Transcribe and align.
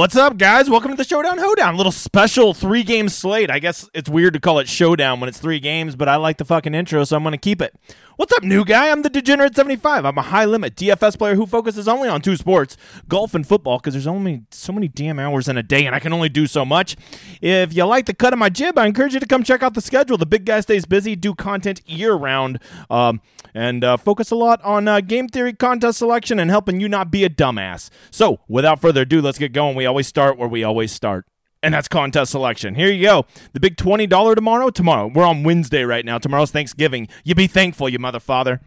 What's 0.00 0.16
up, 0.16 0.38
guys? 0.38 0.70
Welcome 0.70 0.92
to 0.92 0.96
the 0.96 1.04
Showdown 1.04 1.36
Hoedown. 1.36 1.76
Little 1.76 1.92
special 1.92 2.54
three 2.54 2.82
game 2.82 3.10
slate. 3.10 3.50
I 3.50 3.58
guess 3.58 3.86
it's 3.92 4.08
weird 4.08 4.32
to 4.32 4.40
call 4.40 4.58
it 4.58 4.66
Showdown 4.66 5.20
when 5.20 5.28
it's 5.28 5.36
three 5.36 5.60
games, 5.60 5.94
but 5.94 6.08
I 6.08 6.16
like 6.16 6.38
the 6.38 6.46
fucking 6.46 6.74
intro, 6.74 7.04
so 7.04 7.18
I'm 7.18 7.22
going 7.22 7.32
to 7.32 7.36
keep 7.36 7.60
it. 7.60 7.74
What's 8.20 8.34
up, 8.34 8.42
new 8.42 8.66
guy? 8.66 8.90
I'm 8.90 9.00
the 9.00 9.08
Degenerate 9.08 9.56
75. 9.56 10.04
I'm 10.04 10.18
a 10.18 10.20
high 10.20 10.44
limit 10.44 10.76
DFS 10.76 11.16
player 11.16 11.36
who 11.36 11.46
focuses 11.46 11.88
only 11.88 12.06
on 12.06 12.20
two 12.20 12.36
sports 12.36 12.76
golf 13.08 13.34
and 13.34 13.46
football 13.46 13.78
because 13.78 13.94
there's 13.94 14.06
only 14.06 14.42
so 14.50 14.74
many 14.74 14.88
damn 14.88 15.18
hours 15.18 15.48
in 15.48 15.56
a 15.56 15.62
day 15.62 15.86
and 15.86 15.96
I 15.96 16.00
can 16.00 16.12
only 16.12 16.28
do 16.28 16.46
so 16.46 16.66
much. 16.66 16.96
If 17.40 17.74
you 17.74 17.82
like 17.84 18.04
the 18.04 18.12
cut 18.12 18.34
of 18.34 18.38
my 18.38 18.50
jib, 18.50 18.78
I 18.78 18.84
encourage 18.84 19.14
you 19.14 19.20
to 19.20 19.26
come 19.26 19.42
check 19.42 19.62
out 19.62 19.72
the 19.72 19.80
schedule. 19.80 20.18
The 20.18 20.26
big 20.26 20.44
guy 20.44 20.60
stays 20.60 20.84
busy, 20.84 21.16
do 21.16 21.34
content 21.34 21.80
year 21.86 22.12
round, 22.12 22.60
um, 22.90 23.22
and 23.54 23.82
uh, 23.82 23.96
focus 23.96 24.30
a 24.30 24.36
lot 24.36 24.62
on 24.62 24.86
uh, 24.86 25.00
game 25.00 25.26
theory, 25.26 25.54
contest 25.54 25.96
selection, 25.96 26.38
and 26.38 26.50
helping 26.50 26.78
you 26.78 26.90
not 26.90 27.10
be 27.10 27.24
a 27.24 27.30
dumbass. 27.30 27.88
So, 28.10 28.40
without 28.48 28.82
further 28.82 29.00
ado, 29.00 29.22
let's 29.22 29.38
get 29.38 29.54
going. 29.54 29.74
We 29.76 29.86
always 29.86 30.06
start 30.06 30.36
where 30.36 30.46
we 30.46 30.62
always 30.62 30.92
start 30.92 31.24
and 31.62 31.74
that's 31.74 31.88
contest 31.88 32.30
selection. 32.30 32.74
Here 32.74 32.90
you 32.90 33.04
go. 33.04 33.26
The 33.52 33.60
big 33.60 33.76
$20 33.76 34.34
tomorrow. 34.34 34.70
Tomorrow. 34.70 35.10
We're 35.14 35.24
on 35.24 35.42
Wednesday 35.42 35.82
right 35.84 36.04
now. 36.04 36.18
Tomorrow's 36.18 36.50
Thanksgiving. 36.50 37.08
You 37.24 37.34
be 37.34 37.46
thankful, 37.46 37.88
you 37.88 37.98
mother 37.98 38.20
father. 38.20 38.60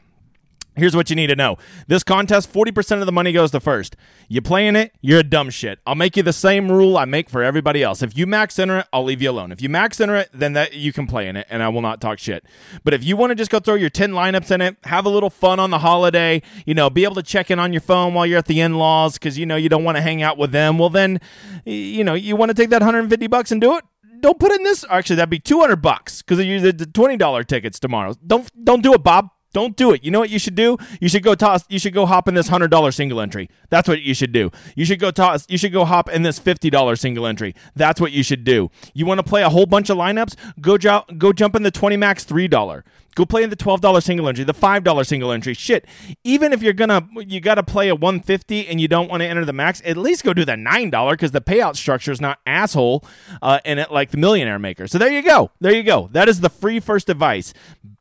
Here's 0.76 0.96
what 0.96 1.10
you 1.10 1.16
need 1.16 1.28
to 1.28 1.36
know. 1.36 1.58
This 1.88 2.04
contest, 2.04 2.52
40% 2.52 3.00
of 3.00 3.06
the 3.06 3.12
money 3.12 3.32
goes 3.32 3.52
to 3.52 3.60
first. 3.60 3.96
You 4.28 4.42
playing 4.42 4.76
it, 4.76 4.94
you're 5.02 5.20
a 5.20 5.24
dumb 5.24 5.52
shit. 5.52 5.80
I'll 5.86 5.96
make 5.96 6.18
you 6.18 6.24
the 6.24 6.34
same 6.34 6.72
rule 6.72 6.98
I 6.98 7.06
make 7.06 7.30
for 7.30 7.44
everybody 7.44 7.84
else. 7.84 8.02
If 8.02 8.18
you 8.18 8.26
max 8.26 8.58
enter 8.58 8.80
it, 8.80 8.88
I'll 8.92 9.04
leave 9.04 9.22
you 9.22 9.30
alone. 9.30 9.52
If 9.52 9.62
you 9.62 9.70
max 9.70 10.02
enter 10.02 10.16
it, 10.16 10.30
then 10.34 10.54
that 10.54 10.74
you 10.74 10.92
can 10.92 11.06
play 11.06 11.28
in 11.28 11.36
it 11.36 11.46
and 11.50 11.62
I 11.62 11.70
will 11.70 11.82
not 11.82 12.02
talk 12.02 12.18
shit. 12.18 12.44
But 12.84 12.94
if 12.94 13.04
you 13.04 13.16
want 13.16 13.32
to 13.32 13.36
just 13.36 13.52
go 13.52 13.60
throw 13.60 13.76
your 13.76 13.92
10 13.92 14.12
lineups 14.12 14.50
in 14.50 14.62
it, 14.62 14.78
have 14.86 15.06
a 15.06 15.10
little 15.10 15.30
fun 15.30 15.60
on 15.60 15.70
the 15.70 15.80
holiday, 15.80 16.42
you 16.66 16.74
know, 16.74 16.90
be 16.90 17.04
able 17.04 17.16
to 17.16 17.24
check 17.24 17.52
in 17.52 17.60
on 17.60 17.72
your 17.72 17.82
phone 17.82 18.14
while 18.14 18.26
you're 18.26 18.40
at 18.40 18.46
the 18.46 18.60
in-laws 18.60 19.18
cuz 19.20 19.38
you 19.38 19.46
know 19.46 19.56
you 19.56 19.70
don't 19.70 19.84
want 19.84 19.98
to 19.98 20.02
hang 20.02 20.24
out 20.24 20.38
with 20.38 20.52
them, 20.52 20.80
well 20.80 20.90
then 20.90 21.20
you 21.66 22.04
know, 22.04 22.16
you 22.16 22.36
want 22.36 22.50
to 22.50 22.56
take 22.56 22.70
that 22.72 22.82
150 22.82 23.28
bucks 23.28 23.52
and 23.52 23.62
do 23.62 23.78
it? 23.78 23.84
Don't 24.22 24.40
put 24.40 24.54
in 24.54 24.64
this. 24.64 24.86
Actually, 24.90 25.18
that'd 25.18 25.30
be 25.30 25.40
200 25.40 25.76
bucks 25.76 26.22
cuz 26.22 26.40
you 26.40 26.60
the 26.60 26.86
$20 26.86 27.46
tickets 27.46 27.80
tomorrow. 27.80 28.16
Don't 28.26 28.50
don't 28.66 28.82
do 28.82 28.94
it, 28.94 29.04
Bob. 29.04 29.30
Don't 29.54 29.78
do 29.78 29.92
it. 29.94 30.04
You 30.04 30.12
know 30.12 30.20
what 30.20 30.30
you 30.30 30.40
should 30.40 30.56
do? 30.56 30.78
You 31.00 31.08
should 31.08 31.24
go 31.24 31.36
toss. 31.36 31.64
You 31.70 31.80
should 31.80 31.94
go 31.94 32.06
hop 32.06 32.28
in 32.28 32.34
this 32.34 32.48
hundred 32.50 32.72
dollar 32.72 32.92
single 32.92 33.22
entry. 33.22 33.50
That's 33.70 33.88
what 33.88 34.02
you 34.02 34.14
should 34.14 34.32
do. 34.32 34.52
You 34.76 34.84
should 34.86 35.00
go 35.00 35.12
toss. 35.12 35.46
You 35.50 35.58
should 35.58 35.72
go 35.72 35.86
hop 35.86 36.10
in 36.10 36.24
this 36.24 36.40
fifty 36.40 36.70
dollar 36.70 36.96
single 36.96 37.26
entry. 37.26 37.56
That's 37.76 38.02
what 38.02 38.12
you 38.12 38.24
should 38.24 38.44
do. 38.44 38.70
You 38.94 39.06
want 39.06 39.20
to 39.20 39.24
play 39.24 39.44
a 39.44 39.50
whole 39.50 39.66
bunch 39.66 39.90
of 39.90 39.98
lineups? 39.98 40.36
Go 40.60 40.78
jo- 40.78 41.06
go 41.18 41.32
jump 41.32 41.56
in 41.56 41.64
the 41.64 41.72
twenty 41.72 41.98
max 41.98 42.24
three 42.24 42.48
dollar. 42.48 42.84
Go 43.16 43.26
play 43.26 43.44
in 43.44 43.50
the 43.50 43.56
twelve 43.56 43.82
dollar 43.82 44.02
single 44.02 44.28
entry, 44.28 44.44
the 44.44 44.54
five 44.54 44.84
dollar 44.84 45.04
single 45.04 45.32
entry. 45.32 45.54
Shit. 45.54 45.86
Even 46.24 46.54
if 46.54 46.62
you're 46.62 46.74
gonna 46.74 47.08
you 47.16 47.40
got 47.40 47.56
to 47.56 47.64
play 47.64 47.90
a 47.90 47.96
one 47.96 48.20
fifty 48.20 48.68
and 48.68 48.80
you 48.82 48.88
don't 48.88 49.10
want 49.10 49.22
to 49.22 49.28
enter 49.28 49.46
the 49.46 49.54
max, 49.54 49.82
at 49.86 49.98
least 49.98 50.24
go 50.24 50.34
do 50.34 50.46
the 50.46 50.58
nine 50.58 50.90
dollar 50.90 51.14
because 51.14 51.32
the 51.32 51.42
payout 51.42 51.76
structure 51.76 52.12
is 52.12 52.22
not 52.22 52.40
asshole 52.46 53.06
uh, 53.42 53.60
in 53.66 53.80
it 53.80 53.92
like 53.92 54.12
the 54.12 54.18
millionaire 54.18 54.60
maker. 54.60 54.88
So 54.88 54.98
there 54.98 55.12
you 55.12 55.22
go. 55.22 55.52
There 55.60 55.74
you 55.74 55.84
go. 55.84 56.10
That 56.12 56.30
is 56.30 56.42
the 56.42 56.50
free 56.50 56.80
first 56.80 57.10
advice 57.10 57.54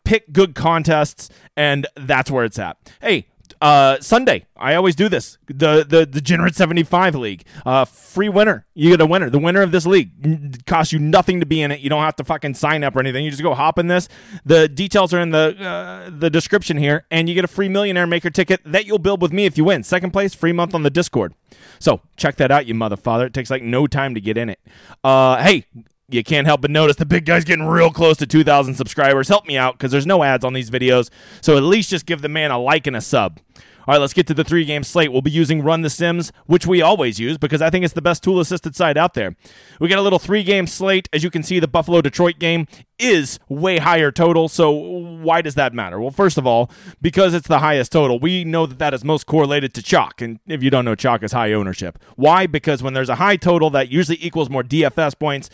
pick 0.05 0.33
good 0.33 0.55
contests, 0.55 1.31
and 1.57 1.87
that's 1.97 2.31
where 2.31 2.45
it's 2.45 2.59
at. 2.59 2.77
Hey, 3.01 3.29
uh, 3.63 4.01
Sunday, 4.01 4.45
I 4.57 4.75
always 4.75 4.97
do 4.97 5.09
this. 5.09 5.39
The 5.47 5.87
the 5.89 6.05
Degenerate 6.05 6.57
75 6.57 7.15
League. 7.15 7.45
Uh, 7.65 7.85
free 7.85 8.29
winner. 8.29 8.67
You 8.75 8.91
get 8.91 9.01
a 9.01 9.07
winner. 9.07 9.31
The 9.31 9.39
winner 9.39 9.63
of 9.63 9.71
this 9.71 9.87
league 9.87 10.67
costs 10.67 10.93
you 10.93 10.99
nothing 10.99 11.39
to 11.39 11.47
be 11.47 11.63
in 11.63 11.71
it. 11.71 11.79
You 11.79 11.89
don't 11.89 12.03
have 12.03 12.17
to 12.17 12.25
fucking 12.25 12.55
sign 12.55 12.83
up 12.83 12.97
or 12.97 13.01
anything. 13.01 13.25
You 13.25 13.31
just 13.31 13.43
go 13.43 13.55
hop 13.55 13.79
in 13.79 13.87
this. 13.87 14.09
The 14.45 14.69
details 14.69 15.15
are 15.15 15.21
in 15.21 15.31
the 15.31 15.57
uh, 15.61 16.11
the 16.13 16.29
description 16.29 16.77
here, 16.77 17.07
and 17.09 17.29
you 17.29 17.37
get 17.37 17.45
a 17.45 17.49
free 17.49 17.69
Millionaire 17.69 18.09
Maker 18.09 18.31
ticket 18.31 18.61
that 18.65 18.85
you'll 18.85 18.99
build 18.99 19.23
with 19.23 19.33
me 19.33 19.47
if 19.47 19.57
you 19.57 19.65
win. 19.65 19.85
Second 19.85 20.11
place, 20.11 20.35
free 20.35 20.53
month 20.53 20.75
on 20.75 20.83
the 20.83 20.91
Discord. 20.91 21.33
So 21.79 22.01
check 22.17 22.37
that 22.37 22.51
out, 22.51 22.67
you 22.67 22.75
mother 22.75 22.97
father. 22.97 23.27
It 23.27 23.33
takes 23.33 23.49
like 23.49 23.63
no 23.63 23.87
time 23.87 24.17
to 24.17 24.21
get 24.21 24.37
in 24.37 24.49
it. 24.49 24.59
Uh, 25.05 25.41
hey, 25.41 25.67
you 26.13 26.25
can't 26.25 26.47
help 26.47 26.61
but 26.61 26.71
notice 26.71 26.97
the 26.97 27.07
big 27.07 27.25
guy's 27.25 27.45
getting 27.45 27.67
real 27.67 27.91
close 27.91 28.17
to 28.19 28.27
2,000 28.27 28.75
subscribers. 28.75 29.29
Help 29.29 29.47
me 29.47 29.57
out 29.57 29.75
because 29.75 29.93
there's 29.93 30.07
no 30.07 30.23
ads 30.23 30.45
on 30.45 30.53
these 30.53 30.71
videos. 30.71 31.11
So 31.41 31.57
at 31.57 31.63
least 31.63 31.91
just 31.91 32.07
give 32.07 32.23
the 32.23 32.29
man 32.29 32.51
a 32.51 32.59
like 32.59 32.87
and 32.87 32.97
a 32.97 33.01
sub. 33.01 33.41
All 33.87 33.95
right, 33.95 34.01
let's 34.01 34.13
get 34.13 34.29
to 34.29 34.35
the 34.35 34.45
three 34.45 34.65
game 34.65 34.85
slate. 34.85 35.11
We'll 35.11 35.23
be 35.23 35.31
using 35.31 35.61
Run 35.61 35.83
the 35.83 35.91
Sims, 35.91 36.31
which 36.47 36.69
we 36.69 36.81
always 36.81 37.19
use 37.19 37.37
because 37.37 37.61
I 37.61 37.69
think 37.69 37.85
it's 37.85 37.95
the 37.95 38.03
best 38.03 38.23
tool 38.23 38.39
assisted 38.39 38.77
site 38.77 38.97
out 38.97 39.15
there. 39.15 39.35
We 39.81 39.89
got 39.89 39.99
a 39.99 40.03
little 40.03 40.21
three 40.21 40.45
game 40.45 40.69
slate. 40.69 41.09
As 41.13 41.25
you 41.25 41.31
can 41.31 41.43
see, 41.43 41.59
the 41.59 41.67
Buffalo 41.67 42.01
Detroit 42.01 42.39
game 42.39 42.69
is 43.01 43.41
way 43.49 43.79
higher 43.79 44.13
total. 44.13 44.49
So 44.49 44.71
why 44.71 45.43
does 45.43 45.57
that 45.57 45.75
matter? 45.75 46.01
Well, 46.01 46.13
first 46.13 46.39
of 46.39 46.47
all, 46.47 46.71
because 47.01 47.35
it's 47.35 47.49
the 47.49 47.59
highest 47.59 47.91
total, 47.91 48.21
we 48.21 48.45
know 48.45 48.67
that 48.67 48.79
that 48.79 48.95
is 48.95 49.05
most 49.05 49.27
correlated 49.27 49.75
to 49.75 49.83
chalk. 49.83 50.21
And 50.21 50.39
if 50.47 50.63
you 50.63 50.71
don't 50.71 50.85
know, 50.85 50.95
chalk 50.95 51.25
is 51.25 51.33
high 51.33 51.53
ownership. 51.53 51.99
Why? 52.15 52.47
Because 52.47 52.85
when 52.85 52.95
there's 52.95 53.09
a 53.09 53.17
high 53.17 53.37
total, 53.37 53.69
that 53.71 53.89
usually 53.89 54.19
equals 54.25 54.49
more 54.49 54.63
DFS 54.63 55.19
points 55.19 55.51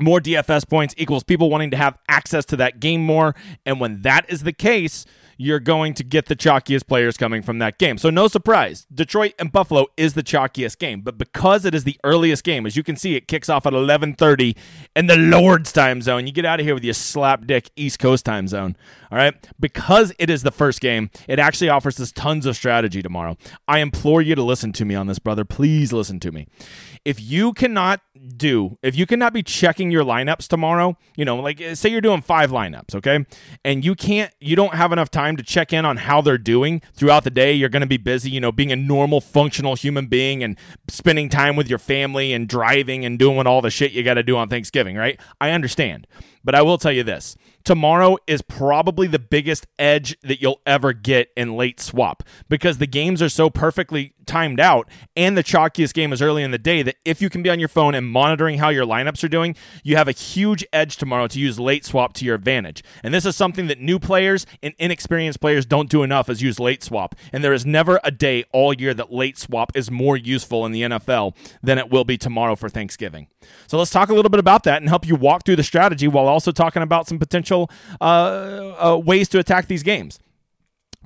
more 0.00 0.20
DFS 0.20 0.68
points 0.68 0.94
equals 0.96 1.24
people 1.24 1.50
wanting 1.50 1.70
to 1.70 1.76
have 1.76 1.98
access 2.08 2.44
to 2.46 2.56
that 2.56 2.80
game 2.80 3.04
more. 3.04 3.34
And 3.64 3.80
when 3.80 4.02
that 4.02 4.28
is 4.28 4.42
the 4.42 4.52
case, 4.52 5.04
you're 5.42 5.58
going 5.58 5.94
to 5.94 6.04
get 6.04 6.26
the 6.26 6.36
chalkiest 6.36 6.86
players 6.86 7.16
coming 7.16 7.40
from 7.40 7.60
that 7.60 7.78
game. 7.78 7.96
So 7.96 8.10
no 8.10 8.28
surprise, 8.28 8.86
Detroit 8.92 9.32
and 9.38 9.50
Buffalo 9.50 9.86
is 9.96 10.12
the 10.12 10.22
chalkiest 10.22 10.78
game. 10.78 11.00
But 11.00 11.16
because 11.16 11.64
it 11.64 11.74
is 11.74 11.84
the 11.84 11.96
earliest 12.04 12.44
game, 12.44 12.66
as 12.66 12.76
you 12.76 12.82
can 12.82 12.94
see, 12.94 13.16
it 13.16 13.26
kicks 13.26 13.48
off 13.48 13.64
at 13.64 13.72
11:30 13.72 14.54
in 14.94 15.06
the 15.06 15.16
Lord's 15.16 15.72
time 15.72 16.02
zone. 16.02 16.26
You 16.26 16.32
get 16.34 16.44
out 16.44 16.60
of 16.60 16.66
here 16.66 16.74
with 16.74 16.84
your 16.84 16.92
slap 16.92 17.46
dick 17.46 17.70
East 17.74 17.98
Coast 17.98 18.26
time 18.26 18.48
zone. 18.48 18.76
All 19.10 19.16
right, 19.16 19.34
because 19.58 20.12
it 20.18 20.28
is 20.28 20.42
the 20.42 20.50
first 20.50 20.82
game, 20.82 21.08
it 21.26 21.38
actually 21.38 21.70
offers 21.70 21.98
us 21.98 22.12
tons 22.12 22.44
of 22.44 22.54
strategy 22.54 23.00
tomorrow. 23.00 23.38
I 23.66 23.78
implore 23.78 24.20
you 24.20 24.34
to 24.34 24.42
listen 24.42 24.72
to 24.74 24.84
me 24.84 24.94
on 24.94 25.06
this, 25.06 25.18
brother. 25.18 25.46
Please 25.46 25.90
listen 25.90 26.20
to 26.20 26.30
me. 26.30 26.48
If 27.06 27.18
you 27.18 27.54
cannot 27.54 28.02
do, 28.36 28.78
if 28.82 28.96
you 28.96 29.06
cannot 29.06 29.32
be 29.32 29.42
checking 29.42 29.90
your 29.90 30.04
lineups 30.04 30.48
tomorrow, 30.48 30.96
you 31.16 31.24
know, 31.24 31.36
like 31.36 31.60
eh, 31.60 31.74
say 31.74 31.88
you're 31.88 32.00
doing 32.00 32.20
five 32.20 32.50
lineups, 32.50 32.94
okay, 32.96 33.24
and 33.64 33.84
you 33.84 33.94
can't, 33.94 34.32
you 34.40 34.56
don't 34.56 34.74
have 34.74 34.92
enough 34.92 35.10
time 35.10 35.20
time 35.20 35.36
to 35.36 35.42
check 35.42 35.72
in 35.72 35.84
on 35.84 35.98
how 35.98 36.20
they're 36.20 36.38
doing 36.38 36.80
throughout 36.94 37.24
the 37.24 37.30
day. 37.30 37.52
You're 37.52 37.68
going 37.68 37.82
to 37.82 37.86
be 37.86 37.96
busy, 37.96 38.30
you 38.30 38.40
know, 38.40 38.52
being 38.52 38.72
a 38.72 38.76
normal, 38.76 39.20
functional 39.20 39.74
human 39.74 40.06
being 40.06 40.42
and 40.42 40.56
spending 40.88 41.28
time 41.28 41.56
with 41.56 41.68
your 41.68 41.78
family 41.78 42.32
and 42.32 42.48
driving 42.48 43.04
and 43.04 43.18
doing 43.18 43.46
all 43.46 43.60
the 43.60 43.70
shit 43.70 43.92
you 43.92 44.02
got 44.02 44.14
to 44.14 44.22
do 44.22 44.36
on 44.36 44.48
Thanksgiving, 44.48 44.96
right? 44.96 45.20
I 45.40 45.50
understand. 45.50 46.06
But 46.42 46.54
I 46.54 46.62
will 46.62 46.78
tell 46.78 46.92
you 46.92 47.02
this 47.02 47.36
tomorrow 47.64 48.16
is 48.26 48.42
probably 48.42 49.06
the 49.06 49.18
biggest 49.18 49.66
edge 49.78 50.16
that 50.22 50.40
you'll 50.40 50.60
ever 50.66 50.92
get 50.92 51.28
in 51.36 51.56
late 51.56 51.80
swap 51.80 52.22
because 52.48 52.78
the 52.78 52.86
games 52.86 53.22
are 53.22 53.28
so 53.28 53.50
perfectly 53.50 54.14
timed 54.30 54.60
out 54.60 54.88
and 55.16 55.36
the 55.36 55.42
chalkiest 55.42 55.92
game 55.92 56.12
is 56.12 56.22
early 56.22 56.42
in 56.42 56.52
the 56.52 56.58
day 56.58 56.82
that 56.82 56.96
if 57.04 57.20
you 57.20 57.28
can 57.28 57.42
be 57.42 57.50
on 57.50 57.58
your 57.58 57.68
phone 57.68 57.94
and 57.96 58.06
monitoring 58.06 58.58
how 58.58 58.68
your 58.68 58.86
lineups 58.86 59.24
are 59.24 59.28
doing, 59.28 59.56
you 59.82 59.96
have 59.96 60.06
a 60.06 60.12
huge 60.12 60.64
edge 60.72 60.96
tomorrow 60.96 61.26
to 61.26 61.40
use 61.40 61.58
late 61.58 61.84
swap 61.84 62.12
to 62.12 62.24
your 62.24 62.36
advantage. 62.36 62.84
And 63.02 63.12
this 63.12 63.26
is 63.26 63.34
something 63.34 63.66
that 63.66 63.80
new 63.80 63.98
players 63.98 64.46
and 64.62 64.72
inexperienced 64.78 65.40
players 65.40 65.66
don't 65.66 65.90
do 65.90 66.04
enough 66.04 66.30
is 66.30 66.42
use 66.42 66.60
late 66.60 66.84
swap. 66.84 67.16
And 67.32 67.42
there 67.42 67.52
is 67.52 67.66
never 67.66 67.98
a 68.04 68.12
day 68.12 68.44
all 68.52 68.72
year 68.72 68.94
that 68.94 69.12
late 69.12 69.36
swap 69.36 69.72
is 69.74 69.90
more 69.90 70.16
useful 70.16 70.64
in 70.64 70.70
the 70.70 70.82
NFL 70.82 71.34
than 71.60 71.78
it 71.78 71.90
will 71.90 72.04
be 72.04 72.16
tomorrow 72.16 72.54
for 72.54 72.68
Thanksgiving. 72.68 73.26
So 73.66 73.78
let's 73.78 73.90
talk 73.90 74.10
a 74.10 74.14
little 74.14 74.30
bit 74.30 74.40
about 74.40 74.62
that 74.64 74.80
and 74.80 74.88
help 74.88 75.08
you 75.08 75.16
walk 75.16 75.44
through 75.44 75.56
the 75.56 75.64
strategy 75.64 76.06
while 76.06 76.26
also 76.26 76.52
talking 76.52 76.82
about 76.82 77.08
some 77.08 77.18
potential 77.18 77.49
uh, 77.52 78.04
uh, 78.04 78.98
ways 78.98 79.28
to 79.30 79.38
attack 79.38 79.66
these 79.66 79.82
games. 79.82 80.18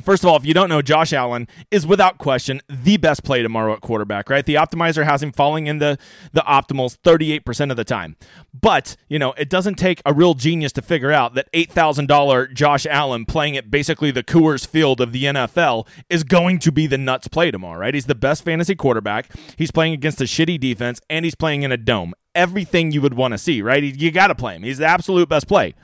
First 0.03 0.25
of 0.25 0.29
all, 0.29 0.37
if 0.37 0.45
you 0.45 0.53
don't 0.55 0.69
know, 0.69 0.83
Josh 0.83 1.13
Allen 1.13 1.47
is 1.71 1.87
without 1.87 2.19
question 2.19 2.61
the 2.69 2.97
best 2.97 3.23
play 3.23 3.43
tomorrow 3.43 3.75
at 3.75 3.81
quarterback, 3.81 4.29
right? 4.29 4.45
The 4.45 4.57
optimizer 4.57 5.05
has 5.05 5.23
him 5.23 5.31
falling 5.31 5.69
in 5.69 5.79
the, 5.79 5.99
the 6.33 6.41
optimals 6.41 6.99
38% 6.99 7.71
of 7.71 7.77
the 7.77 7.85
time. 7.85 8.17
But, 8.53 8.97
you 9.09 9.21
know, 9.21 9.35
it 9.35 9.49
doesn't 9.49 9.77
take 9.77 10.03
a 10.05 10.13
real 10.13 10.35
genius 10.35 10.73
to 10.73 10.83
figure 10.83 11.13
out 11.13 11.35
that 11.35 11.51
$8,000 11.53 12.53
Josh 12.55 12.87
Allen 12.87 13.25
playing 13.25 13.57
at 13.57 13.71
basically 13.71 14.11
the 14.11 14.25
Coors 14.25 14.67
Field 14.67 15.01
of 15.01 15.13
the 15.13 15.25
NFL 15.25 15.87
is 16.11 16.25
going 16.25 16.59
to 16.59 16.73
be 16.73 16.89
the 16.89 16.99
nuts 16.99 17.29
play 17.29 17.53
tomorrow, 17.53 17.79
right? 17.79 17.95
He's 17.95 18.07
the 18.07 18.17
best 18.17 18.43
fantasy 18.45 18.75
quarterback. 18.75 19.31
He's 19.57 19.71
playing 19.71 19.93
against 19.93 20.21
a 20.21 20.25
shitty 20.25 20.59
defense, 20.59 21.01
and 21.09 21.25
he's 21.25 21.37
playing 21.37 21.63
in 21.63 21.71
a 21.71 21.77
dome. 21.77 22.15
Everything 22.35 22.91
you 22.91 23.01
would 23.01 23.15
want 23.15 23.31
to 23.31 23.39
see, 23.39 23.63
right? 23.63 23.81
You 23.81 24.11
got 24.11 24.27
to 24.27 24.35
play 24.35 24.57
him. 24.57 24.65
He's 24.65 24.79
the 24.79 24.87
absolute 24.87 25.29
best 25.29 25.47
play. 25.47 25.75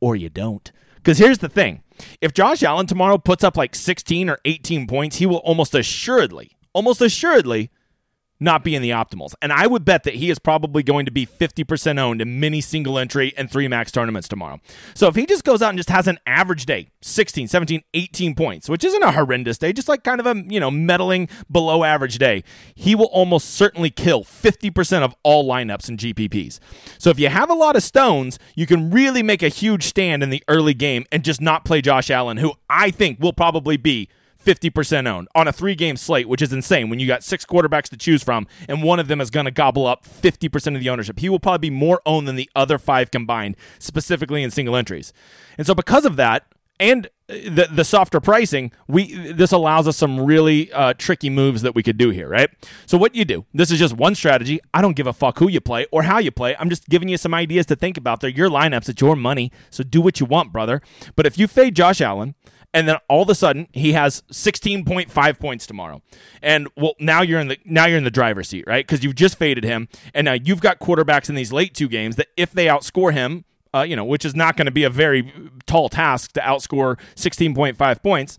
Or 0.00 0.16
you 0.16 0.28
don't. 0.28 0.70
Because 0.96 1.18
here's 1.18 1.38
the 1.38 1.48
thing 1.48 1.82
if 2.20 2.32
Josh 2.32 2.62
Allen 2.62 2.86
tomorrow 2.86 3.18
puts 3.18 3.44
up 3.44 3.56
like 3.56 3.74
16 3.74 4.28
or 4.30 4.38
18 4.44 4.86
points, 4.86 5.16
he 5.16 5.26
will 5.26 5.36
almost 5.38 5.74
assuredly, 5.74 6.56
almost 6.72 7.00
assuredly 7.00 7.70
not 8.40 8.64
be 8.64 8.74
in 8.74 8.82
the 8.82 8.90
optimals. 8.90 9.34
And 9.42 9.52
I 9.52 9.66
would 9.66 9.84
bet 9.84 10.04
that 10.04 10.14
he 10.14 10.30
is 10.30 10.38
probably 10.38 10.82
going 10.82 11.04
to 11.04 11.12
be 11.12 11.26
50% 11.26 11.98
owned 11.98 12.22
in 12.22 12.40
many 12.40 12.60
single 12.60 12.98
entry 12.98 13.34
and 13.36 13.50
three 13.50 13.68
max 13.68 13.92
tournaments 13.92 14.26
tomorrow. 14.26 14.60
So 14.94 15.06
if 15.08 15.14
he 15.14 15.26
just 15.26 15.44
goes 15.44 15.60
out 15.60 15.68
and 15.68 15.78
just 15.78 15.90
has 15.90 16.08
an 16.08 16.18
average 16.26 16.66
day, 16.66 16.88
16, 17.02 17.48
17, 17.48 17.82
18 17.94 18.34
points, 18.34 18.68
which 18.68 18.82
isn't 18.82 19.02
a 19.02 19.12
horrendous 19.12 19.58
day, 19.58 19.72
just 19.72 19.88
like 19.88 20.02
kind 20.02 20.20
of 20.20 20.26
a, 20.26 20.42
you 20.48 20.58
know, 20.58 20.70
meddling 20.70 21.28
below 21.50 21.84
average 21.84 22.18
day, 22.18 22.42
he 22.74 22.94
will 22.94 23.06
almost 23.06 23.50
certainly 23.50 23.90
kill 23.90 24.24
50% 24.24 25.02
of 25.02 25.14
all 25.22 25.48
lineups 25.48 25.88
and 25.88 25.98
GPPs. 25.98 26.58
So 26.98 27.10
if 27.10 27.20
you 27.20 27.28
have 27.28 27.50
a 27.50 27.54
lot 27.54 27.76
of 27.76 27.82
stones, 27.82 28.38
you 28.54 28.66
can 28.66 28.90
really 28.90 29.22
make 29.22 29.42
a 29.42 29.48
huge 29.48 29.84
stand 29.84 30.22
in 30.22 30.30
the 30.30 30.42
early 30.48 30.74
game 30.74 31.04
and 31.12 31.22
just 31.22 31.40
not 31.40 31.64
play 31.64 31.82
Josh 31.82 32.10
Allen, 32.10 32.38
who 32.38 32.54
I 32.68 32.90
think 32.90 33.20
will 33.20 33.32
probably 33.32 33.76
be 33.76 34.08
50% 34.44 35.06
owned 35.06 35.28
on 35.34 35.48
a 35.48 35.52
three 35.52 35.74
game 35.74 35.96
slate, 35.96 36.28
which 36.28 36.42
is 36.42 36.52
insane 36.52 36.90
when 36.90 36.98
you 36.98 37.06
got 37.06 37.22
six 37.22 37.44
quarterbacks 37.44 37.88
to 37.90 37.96
choose 37.96 38.22
from 38.22 38.46
and 38.68 38.82
one 38.82 38.98
of 38.98 39.08
them 39.08 39.20
is 39.20 39.30
going 39.30 39.46
to 39.46 39.50
gobble 39.50 39.86
up 39.86 40.04
50% 40.04 40.74
of 40.74 40.80
the 40.80 40.88
ownership. 40.88 41.18
He 41.18 41.28
will 41.28 41.40
probably 41.40 41.70
be 41.70 41.74
more 41.74 42.00
owned 42.06 42.26
than 42.26 42.36
the 42.36 42.50
other 42.54 42.78
five 42.78 43.10
combined, 43.10 43.56
specifically 43.78 44.42
in 44.42 44.50
single 44.50 44.76
entries. 44.76 45.12
And 45.58 45.66
so, 45.66 45.74
because 45.74 46.04
of 46.04 46.16
that, 46.16 46.46
and 46.80 47.08
the 47.28 47.68
the 47.70 47.84
softer 47.84 48.20
pricing, 48.20 48.72
we 48.88 49.14
this 49.32 49.52
allows 49.52 49.86
us 49.86 49.96
some 49.96 50.24
really 50.24 50.72
uh, 50.72 50.94
tricky 50.96 51.30
moves 51.30 51.62
that 51.62 51.74
we 51.74 51.82
could 51.82 51.98
do 51.98 52.08
here, 52.08 52.26
right? 52.26 52.48
So 52.86 52.96
what 52.98 53.14
you 53.14 53.24
do? 53.24 53.44
This 53.52 53.70
is 53.70 53.78
just 53.78 53.94
one 53.94 54.14
strategy. 54.14 54.60
I 54.72 54.80
don't 54.80 54.96
give 54.96 55.06
a 55.06 55.12
fuck 55.12 55.38
who 55.38 55.48
you 55.48 55.60
play 55.60 55.86
or 55.92 56.04
how 56.04 56.18
you 56.18 56.30
play. 56.30 56.56
I'm 56.58 56.70
just 56.70 56.88
giving 56.88 57.08
you 57.08 57.18
some 57.18 57.34
ideas 57.34 57.66
to 57.66 57.76
think 57.76 57.96
about. 57.98 58.20
They're 58.20 58.30
your 58.30 58.48
lineups. 58.48 58.88
It's 58.88 59.00
your 59.00 59.14
money. 59.14 59.52
So 59.68 59.84
do 59.84 60.00
what 60.00 60.18
you 60.18 60.26
want, 60.26 60.52
brother. 60.52 60.80
But 61.14 61.26
if 61.26 61.38
you 61.38 61.46
fade 61.46 61.76
Josh 61.76 62.00
Allen, 62.00 62.34
and 62.72 62.88
then 62.88 62.96
all 63.08 63.22
of 63.22 63.28
a 63.28 63.34
sudden 63.34 63.68
he 63.72 63.92
has 63.92 64.22
16.5 64.30 65.38
points 65.38 65.66
tomorrow. 65.66 66.02
And 66.42 66.68
well 66.76 66.94
now 66.98 67.22
you're 67.22 67.40
in 67.40 67.48
the 67.48 67.58
now 67.64 67.86
you're 67.86 67.98
in 67.98 68.04
the 68.04 68.10
driver's 68.10 68.48
seat 68.48 68.64
right? 68.66 68.86
Because 68.86 69.04
you've 69.04 69.14
just 69.14 69.36
faded 69.36 69.64
him 69.64 69.88
and 70.14 70.24
now 70.24 70.32
you've 70.34 70.60
got 70.60 70.80
quarterbacks 70.80 71.28
in 71.28 71.34
these 71.34 71.52
late 71.52 71.74
two 71.74 71.88
games 71.88 72.16
that 72.16 72.28
if 72.36 72.52
they 72.52 72.66
outscore 72.66 73.12
him 73.12 73.44
uh, 73.74 73.82
you 73.82 73.96
know 73.96 74.04
which 74.04 74.24
is 74.24 74.34
not 74.34 74.56
going 74.56 74.66
to 74.66 74.72
be 74.72 74.84
a 74.84 74.90
very 74.90 75.32
tall 75.66 75.88
task 75.88 76.32
to 76.32 76.40
outscore 76.40 76.98
16.5 77.14 78.02
points 78.02 78.38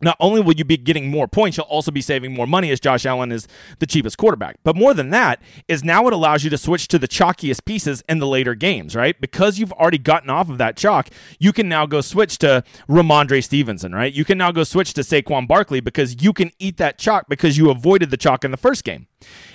not 0.00 0.16
only 0.20 0.40
will 0.40 0.54
you 0.54 0.64
be 0.64 0.76
getting 0.76 1.10
more 1.10 1.26
points, 1.26 1.56
you'll 1.56 1.66
also 1.66 1.90
be 1.90 2.00
saving 2.00 2.34
more 2.34 2.46
money 2.46 2.70
as 2.70 2.80
Josh 2.80 3.06
Allen 3.06 3.32
is 3.32 3.48
the 3.78 3.86
cheapest 3.86 4.18
quarterback. 4.18 4.56
But 4.62 4.76
more 4.76 4.92
than 4.92 5.10
that 5.10 5.40
is 5.68 5.82
now 5.82 6.06
it 6.06 6.12
allows 6.12 6.44
you 6.44 6.50
to 6.50 6.58
switch 6.58 6.88
to 6.88 6.98
the 6.98 7.08
chalkiest 7.08 7.64
pieces 7.64 8.04
in 8.08 8.18
the 8.18 8.26
later 8.26 8.54
games, 8.54 8.94
right? 8.94 9.18
Because 9.20 9.58
you've 9.58 9.72
already 9.72 9.98
gotten 9.98 10.28
off 10.28 10.50
of 10.50 10.58
that 10.58 10.76
chalk, 10.76 11.08
you 11.38 11.52
can 11.52 11.68
now 11.68 11.86
go 11.86 12.00
switch 12.00 12.38
to 12.38 12.62
Rhamondre 12.88 13.42
Stevenson, 13.42 13.94
right? 13.94 14.12
You 14.12 14.24
can 14.24 14.38
now 14.38 14.52
go 14.52 14.64
switch 14.64 14.92
to 14.94 15.00
Saquon 15.00 15.48
Barkley 15.48 15.80
because 15.80 16.22
you 16.22 16.32
can 16.32 16.50
eat 16.58 16.76
that 16.76 16.98
chalk 16.98 17.26
because 17.28 17.56
you 17.56 17.70
avoided 17.70 18.10
the 18.10 18.16
chalk 18.16 18.44
in 18.44 18.50
the 18.50 18.56
first 18.56 18.84
game. 18.84 19.06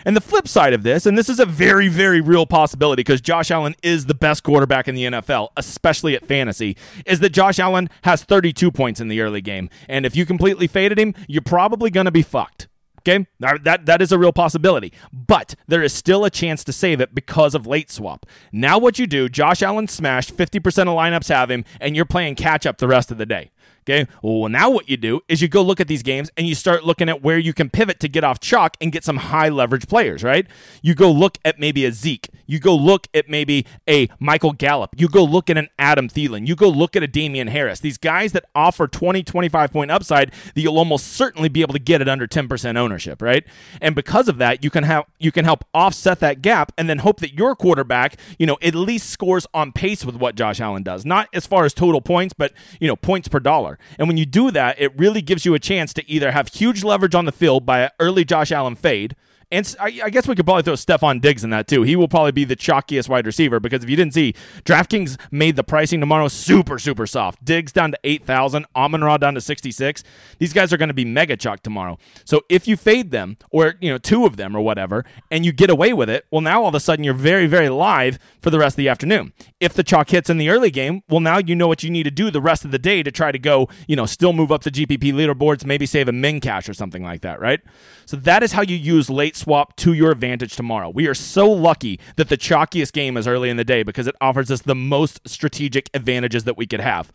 And 0.06 0.16
the 0.16 0.22
flip 0.22 0.48
side 0.48 0.74
of 0.74 0.84
this, 0.84 1.06
and 1.06 1.18
this 1.18 1.30
is 1.30 1.40
a 1.40 1.46
very, 1.46 1.88
very 1.88 2.22
real 2.22 2.46
possibility 2.46 3.02
because 3.02 3.22
Josh 3.22 3.52
Allen 3.52 3.76
is 3.84 4.06
the 4.06 4.16
best 4.16 4.44
quarterback 4.44 4.88
in 4.88 4.96
the 4.96 5.06
NFL, 5.06 5.50
especially 5.58 6.16
at 6.16 6.26
fantasy, 6.26 6.76
is 7.06 7.20
that 7.20 7.30
Josh 7.30 7.60
Allen 7.60 7.90
has 8.04 8.24
32 8.24 8.72
points 8.72 9.00
in 9.00 9.08
the 9.08 9.22
early 9.22 9.42
game. 9.42 9.70
And 9.88 10.06
if 10.06 10.16
you 10.16 10.26
completely 10.26 10.68
faded 10.68 10.98
him, 11.00 11.14
you're 11.28 11.42
probably 11.42 11.90
going 11.90 12.06
to 12.06 12.12
be 12.12 12.24
fucked. 12.24 12.68
Okay, 13.02 13.26
that 13.40 13.88
that 13.88 14.00
is 14.00 14.12
a 14.12 14.20
real 14.20 14.32
possibility, 14.32 14.94
but 15.12 15.56
there 15.68 15.82
is 15.82 15.92
still 15.92 16.24
a 16.24 16.30
chance 16.30 16.64
to 16.64 16.72
save 16.72 17.02
it 17.02 17.16
because 17.16 17.56
of 17.56 17.66
late 17.66 17.90
swap. 17.90 18.28
Now, 18.52 18.78
what 18.78 19.00
you 19.00 19.08
do? 19.08 19.28
Josh 19.28 19.64
Allen 19.64 19.88
smashed 19.88 20.38
50% 20.38 20.60
of 20.84 20.90
lineups 20.90 21.30
have 21.30 21.50
him, 21.50 21.66
and 21.80 21.96
you're 21.96 22.06
playing 22.06 22.36
catch 22.36 22.68
up 22.68 22.78
the 22.78 22.88
rest 22.88 23.10
of 23.10 23.18
the 23.18 23.26
day. 23.26 23.50
Okay. 23.84 24.08
Well, 24.22 24.48
now 24.48 24.70
what 24.70 24.90
you 24.90 24.96
do 24.96 25.22
is 25.28 25.42
you 25.42 25.48
go 25.48 25.64
look 25.64 25.80
at 25.80 25.88
these 25.88 26.04
games 26.04 26.30
and 26.38 26.48
you 26.48 26.54
start 26.54 26.84
looking 26.84 27.10
at 27.10 27.24
where 27.24 27.40
you 27.40 27.52
can 27.52 27.70
pivot 27.70 28.00
to 28.02 28.08
get 28.08 28.24
off 28.24 28.40
chalk 28.40 28.78
and 28.80 28.92
get 28.92 29.04
some 29.04 29.18
high 29.18 29.50
leverage 29.50 29.88
players, 29.88 30.24
right? 30.24 30.46
You 30.84 30.94
go 30.94 31.12
look 31.12 31.40
at 31.44 31.60
maybe 31.60 31.86
a 31.86 31.92
Zeke. 31.92 32.30
You 32.46 32.60
go 32.60 32.76
look 32.76 33.08
at 33.14 33.28
maybe 33.28 33.66
a 33.90 34.08
Michael 34.20 34.52
Gallup. 34.52 34.92
You 34.98 35.08
go 35.08 35.24
look 35.24 35.50
at 35.50 35.58
an 35.58 35.70
Adam 35.80 36.10
Thielen. 36.10 36.46
You 36.46 36.56
go 36.56 36.70
look 36.70 36.96
at 36.96 37.02
a 37.02 37.08
Damien 37.08 37.48
Harris. 37.48 37.80
These 37.80 37.98
guys 37.98 38.34
that 38.34 38.46
offer 38.54 38.88
20, 38.88 39.24
25 39.24 39.72
point 39.74 39.90
upside 39.90 40.32
that 40.32 40.62
you'll 40.62 40.78
almost 40.78 41.08
certainly 41.14 41.50
be 41.50 41.62
able 41.62 41.74
to 41.74 41.80
get 41.80 42.02
at 42.02 42.08
under 42.08 42.28
10% 42.28 42.78
ownership, 42.78 43.20
right? 43.20 43.44
And 43.82 43.96
because 43.96 44.28
of 44.28 44.38
that, 44.38 44.64
you 44.64 44.70
can 44.70 44.84
have 44.84 45.06
you 45.18 45.32
can 45.32 45.46
help 45.46 45.64
offset 45.74 46.20
that 46.20 46.44
gap 46.44 46.72
and 46.78 46.88
then 46.88 47.00
hope 47.00 47.20
that 47.22 47.34
your 47.34 47.56
quarterback, 47.56 48.18
you 48.38 48.46
know, 48.46 48.58
at 48.62 48.76
least 48.76 49.10
scores 49.10 49.48
on 49.56 49.72
pace 49.72 50.06
with 50.06 50.16
what 50.16 50.36
Josh 50.36 50.60
Allen 50.62 50.84
does. 50.84 51.04
Not 51.04 51.30
as 51.34 51.48
far 51.48 51.66
as 51.66 51.74
total 51.74 52.02
points, 52.02 52.34
but 52.38 52.54
you 52.80 52.88
know, 52.88 52.96
points 52.96 53.28
per 53.28 53.40
dollar 53.40 53.71
dollar. 53.72 53.96
And 53.98 54.08
when 54.08 54.18
you 54.18 54.26
do 54.26 54.52
that, 54.52 54.80
it 54.80 54.98
really 54.98 55.22
gives 55.22 55.46
you 55.46 55.54
a 55.54 55.60
chance 55.60 55.94
to 55.94 56.10
either 56.10 56.32
have 56.32 56.50
huge 56.50 56.84
leverage 56.84 57.16
on 57.16 57.26
the 57.26 57.32
field 57.32 57.66
by 57.66 57.82
an 57.82 57.90
early 58.00 58.26
Josh 58.26 58.52
Allen 58.52 58.76
fade 58.76 59.16
and 59.52 59.76
I, 59.80 60.10
guess 60.10 60.28
we 60.28 60.36
could 60.36 60.46
probably 60.46 60.64
throw 60.64 60.76
Stefon 60.76 61.20
Diggs 61.20 61.44
in 61.44 61.50
that 61.50 61.68
too. 61.68 61.84
He 61.84 61.98
will 61.98 62.08
probably 62.08 62.32
be 62.32 62.46
the 62.46 62.56
chalkiest 62.56 63.10
wide 63.10 63.26
receiver 63.26 63.60
because 63.60 63.84
if 63.84 63.90
you 63.90 63.98
didn't 63.98 64.14
see, 64.14 64.34
DraftKings 64.64 65.20
made 65.30 65.58
the 65.58 65.64
pricing 65.64 66.00
tomorrow 66.00 66.30
super, 66.30 66.80
super 66.80 67.06
soft. 67.06 67.44
Diggs 67.44 67.74
down 67.74 67.92
to 67.92 68.00
8,000, 68.04 68.66
Amon 68.76 69.04
Ra 69.04 69.18
down 69.18 69.34
to 69.36 69.42
66. 69.42 70.04
These 70.40 70.54
guys 70.54 70.72
are 70.72 70.78
going 70.78 70.88
to 70.88 70.94
be 70.94 71.04
mega 71.04 71.36
chalk 71.36 71.64
tomorrow. 71.64 71.98
So 72.24 72.42
if 72.48 72.66
you 72.66 72.78
fade 72.78 73.12
them, 73.12 73.36
or, 73.50 73.76
you 73.82 73.92
know, 73.92 73.98
two 73.98 74.26
of 74.26 74.38
them 74.38 74.56
or 74.56 74.62
whatever, 74.62 75.04
and 75.30 75.46
you 75.46 75.52
get 75.52 75.70
away 75.70 75.92
with 75.92 76.10
it, 76.10 76.26
well, 76.32 76.42
now 76.42 76.62
all 76.62 76.70
of 76.70 76.76
a 76.76 76.80
sudden 76.80 77.04
you're 77.04 77.14
very, 77.14 77.46
very 77.46 77.68
live 77.68 78.20
for 78.40 78.52
the 78.52 78.60
rest 78.60 78.76
of 78.76 78.78
the 78.78 78.90
afternoon. 78.90 79.34
If 79.60 79.74
the 79.74 79.84
chalk 79.84 80.10
hits 80.10 80.30
in 80.30 80.38
the 80.38 80.50
early 80.50 80.72
game, 80.72 81.04
well, 81.10 81.20
now 81.20 81.40
you 81.40 81.56
know 81.56 81.68
what 81.68 81.84
you 81.84 81.90
need 81.90 82.04
to 82.04 82.12
do 82.12 82.32
the 82.32 82.42
rest 82.42 82.64
of 82.64 82.72
the 82.72 82.80
day 82.80 83.04
to 83.04 83.12
try 83.12 83.34
to 83.34 83.40
go, 83.40 83.68
you 83.88 83.98
know, 83.98 84.06
still 84.06 84.32
move 84.32 84.52
up 84.52 84.64
the 84.64 84.72
GPP 84.72 85.12
leaderboards, 85.14 85.66
maybe 85.66 85.86
save 85.86 86.08
a 86.08 86.14
min 86.14 86.40
cash 86.40 86.70
or 86.70 86.74
something 86.74 87.04
like 87.04 87.22
that, 87.22 87.42
right? 87.42 87.60
So 88.06 88.16
that 88.18 88.44
is 88.44 88.54
how 88.54 88.62
you 88.62 88.78
use 88.78 89.10
late 89.10 89.36
swap 89.42 89.76
to 89.78 89.94
your 89.94 90.12
advantage 90.12 90.56
tomorrow. 90.56 90.90
We 90.90 91.08
are 91.08 91.14
so 91.14 91.50
lucky 91.50 92.00
that 92.16 92.30
the 92.30 92.38
chalkiest 92.38 92.94
game 92.94 93.18
is 93.18 93.28
early 93.28 93.50
in 93.50 93.58
the 93.58 93.64
day 93.64 93.84
because 93.84 94.08
it 94.08 94.16
offers 94.22 94.52
us 94.52 94.62
the 94.62 94.76
most 94.76 95.28
strategic 95.28 95.90
advantages 95.94 96.44
that 96.44 96.58
we 96.58 96.68
could 96.68 96.80
have. 96.80 97.12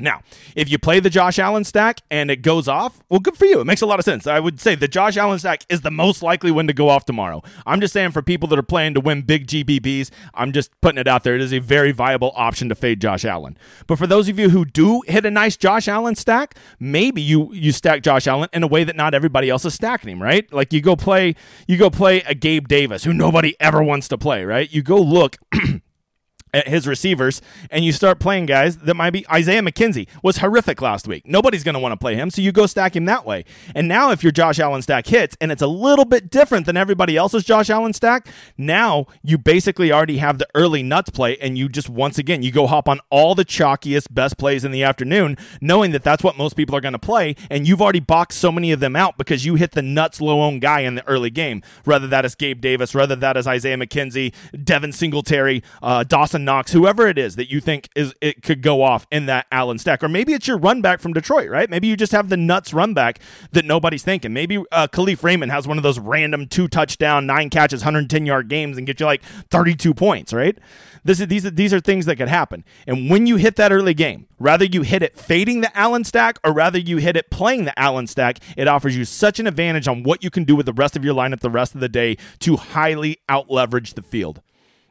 Now, 0.00 0.22
if 0.56 0.70
you 0.70 0.78
play 0.78 0.98
the 0.98 1.10
Josh 1.10 1.38
Allen 1.38 1.64
stack 1.64 2.00
and 2.10 2.30
it 2.30 2.42
goes 2.42 2.66
off, 2.68 3.02
well, 3.08 3.20
good 3.20 3.36
for 3.36 3.44
you. 3.44 3.60
It 3.60 3.66
makes 3.66 3.82
a 3.82 3.86
lot 3.86 3.98
of 3.98 4.04
sense. 4.04 4.26
I 4.26 4.40
would 4.40 4.58
say 4.58 4.74
the 4.74 4.88
Josh 4.88 5.16
Allen 5.16 5.38
stack 5.38 5.64
is 5.68 5.82
the 5.82 5.90
most 5.90 6.22
likely 6.22 6.50
one 6.50 6.66
to 6.66 6.72
go 6.72 6.88
off 6.88 7.04
tomorrow. 7.04 7.42
I'm 7.66 7.80
just 7.80 7.92
saying 7.92 8.12
for 8.12 8.22
people 8.22 8.48
that 8.48 8.58
are 8.58 8.62
playing 8.62 8.94
to 8.94 9.00
win 9.00 9.22
big 9.22 9.46
GPPs, 9.46 10.10
I'm 10.34 10.52
just 10.52 10.70
putting 10.80 10.98
it 10.98 11.06
out 11.06 11.22
there. 11.22 11.34
It 11.34 11.42
is 11.42 11.52
a 11.52 11.58
very 11.58 11.92
viable 11.92 12.32
option 12.34 12.68
to 12.70 12.74
fade 12.74 13.00
Josh 13.00 13.24
Allen. 13.24 13.58
But 13.86 13.98
for 13.98 14.06
those 14.06 14.28
of 14.28 14.38
you 14.38 14.50
who 14.50 14.64
do 14.64 15.02
hit 15.06 15.26
a 15.26 15.30
nice 15.30 15.56
Josh 15.56 15.86
Allen 15.86 16.14
stack, 16.14 16.54
maybe 16.78 17.20
you 17.20 17.52
you 17.52 17.72
stack 17.72 18.02
Josh 18.02 18.26
Allen 18.26 18.48
in 18.52 18.62
a 18.62 18.66
way 18.66 18.84
that 18.84 18.96
not 18.96 19.12
everybody 19.12 19.50
else 19.50 19.64
is 19.64 19.74
stacking 19.74 20.10
him, 20.10 20.22
right? 20.22 20.50
Like 20.52 20.72
you 20.72 20.80
go 20.80 20.96
play 20.96 21.34
you 21.66 21.76
go 21.76 21.90
play 21.90 22.22
a 22.22 22.34
Gabe 22.34 22.68
Davis 22.68 23.04
who 23.04 23.12
nobody 23.12 23.54
ever 23.60 23.82
wants 23.82 24.08
to 24.08 24.18
play, 24.18 24.44
right? 24.44 24.72
You 24.72 24.82
go 24.82 25.00
look 25.00 25.36
at 26.52 26.68
his 26.68 26.86
receivers 26.86 27.40
and 27.70 27.84
you 27.84 27.92
start 27.92 28.18
playing 28.18 28.46
guys 28.46 28.78
that 28.78 28.94
might 28.94 29.10
be 29.10 29.28
Isaiah 29.30 29.62
McKenzie 29.62 30.08
was 30.22 30.38
horrific 30.38 30.80
last 30.82 31.06
week. 31.06 31.26
Nobody's 31.26 31.64
going 31.64 31.74
to 31.74 31.78
want 31.78 31.92
to 31.92 31.96
play 31.96 32.14
him, 32.14 32.30
so 32.30 32.42
you 32.42 32.52
go 32.52 32.66
stack 32.66 32.96
him 32.96 33.04
that 33.06 33.24
way. 33.24 33.44
And 33.74 33.88
now 33.88 34.10
if 34.10 34.22
your 34.22 34.32
Josh 34.32 34.58
Allen 34.58 34.82
stack 34.82 35.06
hits 35.06 35.36
and 35.40 35.52
it's 35.52 35.62
a 35.62 35.66
little 35.66 36.04
bit 36.04 36.30
different 36.30 36.66
than 36.66 36.76
everybody 36.76 37.16
else's 37.16 37.44
Josh 37.44 37.70
Allen 37.70 37.92
stack, 37.92 38.28
now 38.56 39.06
you 39.22 39.38
basically 39.38 39.92
already 39.92 40.18
have 40.18 40.38
the 40.38 40.48
early 40.54 40.82
nuts 40.82 41.10
play 41.10 41.36
and 41.38 41.56
you 41.56 41.68
just 41.68 41.88
once 41.88 42.18
again 42.18 42.42
you 42.42 42.50
go 42.50 42.66
hop 42.66 42.88
on 42.88 43.00
all 43.10 43.34
the 43.34 43.44
chalkiest 43.44 44.12
best 44.12 44.38
plays 44.38 44.64
in 44.64 44.72
the 44.72 44.82
afternoon 44.82 45.36
knowing 45.60 45.90
that 45.92 46.02
that's 46.02 46.22
what 46.22 46.36
most 46.36 46.56
people 46.56 46.74
are 46.74 46.80
going 46.80 46.92
to 46.92 46.98
play 46.98 47.34
and 47.50 47.66
you've 47.66 47.82
already 47.82 48.00
boxed 48.00 48.38
so 48.38 48.50
many 48.50 48.72
of 48.72 48.80
them 48.80 48.96
out 48.96 49.16
because 49.18 49.44
you 49.44 49.54
hit 49.54 49.72
the 49.72 49.82
nuts 49.82 50.20
low 50.20 50.40
owned 50.42 50.60
guy 50.60 50.80
in 50.80 50.94
the 50.94 51.06
early 51.06 51.30
game. 51.30 51.62
Whether 51.84 52.06
that 52.08 52.24
is 52.24 52.34
Gabe 52.34 52.60
Davis, 52.60 52.94
whether 52.94 53.16
that 53.16 53.36
is 53.36 53.46
Isaiah 53.46 53.76
McKenzie, 53.76 54.34
Devin 54.64 54.92
Singletary, 54.92 55.62
uh, 55.82 56.04
Dawson 56.04 56.39
Knox, 56.44 56.72
whoever 56.72 57.06
it 57.06 57.18
is 57.18 57.36
that 57.36 57.50
you 57.50 57.60
think 57.60 57.88
is 57.94 58.14
it 58.20 58.42
could 58.42 58.62
go 58.62 58.82
off 58.82 59.06
in 59.10 59.26
that 59.26 59.46
Allen 59.52 59.78
stack, 59.78 60.02
or 60.02 60.08
maybe 60.08 60.32
it's 60.32 60.46
your 60.46 60.58
run 60.58 60.82
back 60.82 61.00
from 61.00 61.12
Detroit, 61.12 61.48
right? 61.48 61.68
Maybe 61.68 61.86
you 61.86 61.96
just 61.96 62.12
have 62.12 62.28
the 62.28 62.36
nuts 62.36 62.72
run 62.72 62.94
back 62.94 63.20
that 63.52 63.64
nobody's 63.64 64.02
thinking. 64.02 64.32
Maybe 64.32 64.58
uh, 64.72 64.88
Kalif 64.88 65.22
Raymond 65.22 65.52
has 65.52 65.66
one 65.66 65.76
of 65.76 65.82
those 65.82 65.98
random 65.98 66.46
two 66.46 66.68
touchdown, 66.68 67.26
nine 67.26 67.50
catches, 67.50 67.80
110 67.80 68.26
yard 68.26 68.48
games 68.48 68.78
and 68.78 68.86
get 68.86 69.00
you 69.00 69.06
like 69.06 69.22
32 69.50 69.94
points, 69.94 70.32
right? 70.32 70.58
This 71.04 71.20
is 71.20 71.28
these 71.28 71.46
are 71.46 71.50
these 71.50 71.72
are 71.72 71.80
things 71.80 72.06
that 72.06 72.16
could 72.16 72.28
happen. 72.28 72.64
And 72.86 73.10
when 73.10 73.26
you 73.26 73.36
hit 73.36 73.56
that 73.56 73.72
early 73.72 73.94
game, 73.94 74.26
rather 74.38 74.64
you 74.64 74.82
hit 74.82 75.02
it 75.02 75.18
fading 75.18 75.60
the 75.60 75.76
Allen 75.76 76.04
stack 76.04 76.38
or 76.44 76.52
rather 76.52 76.78
you 76.78 76.98
hit 76.98 77.16
it 77.16 77.30
playing 77.30 77.64
the 77.64 77.78
Allen 77.78 78.06
stack, 78.06 78.38
it 78.56 78.68
offers 78.68 78.96
you 78.96 79.04
such 79.04 79.40
an 79.40 79.46
advantage 79.46 79.88
on 79.88 80.02
what 80.02 80.22
you 80.22 80.30
can 80.30 80.44
do 80.44 80.56
with 80.56 80.66
the 80.66 80.72
rest 80.72 80.96
of 80.96 81.04
your 81.04 81.14
lineup 81.14 81.40
the 81.40 81.50
rest 81.50 81.74
of 81.74 81.80
the 81.80 81.88
day 81.88 82.16
to 82.40 82.56
highly 82.56 83.18
out 83.28 83.50
leverage 83.50 83.94
the 83.94 84.02
field. 84.02 84.42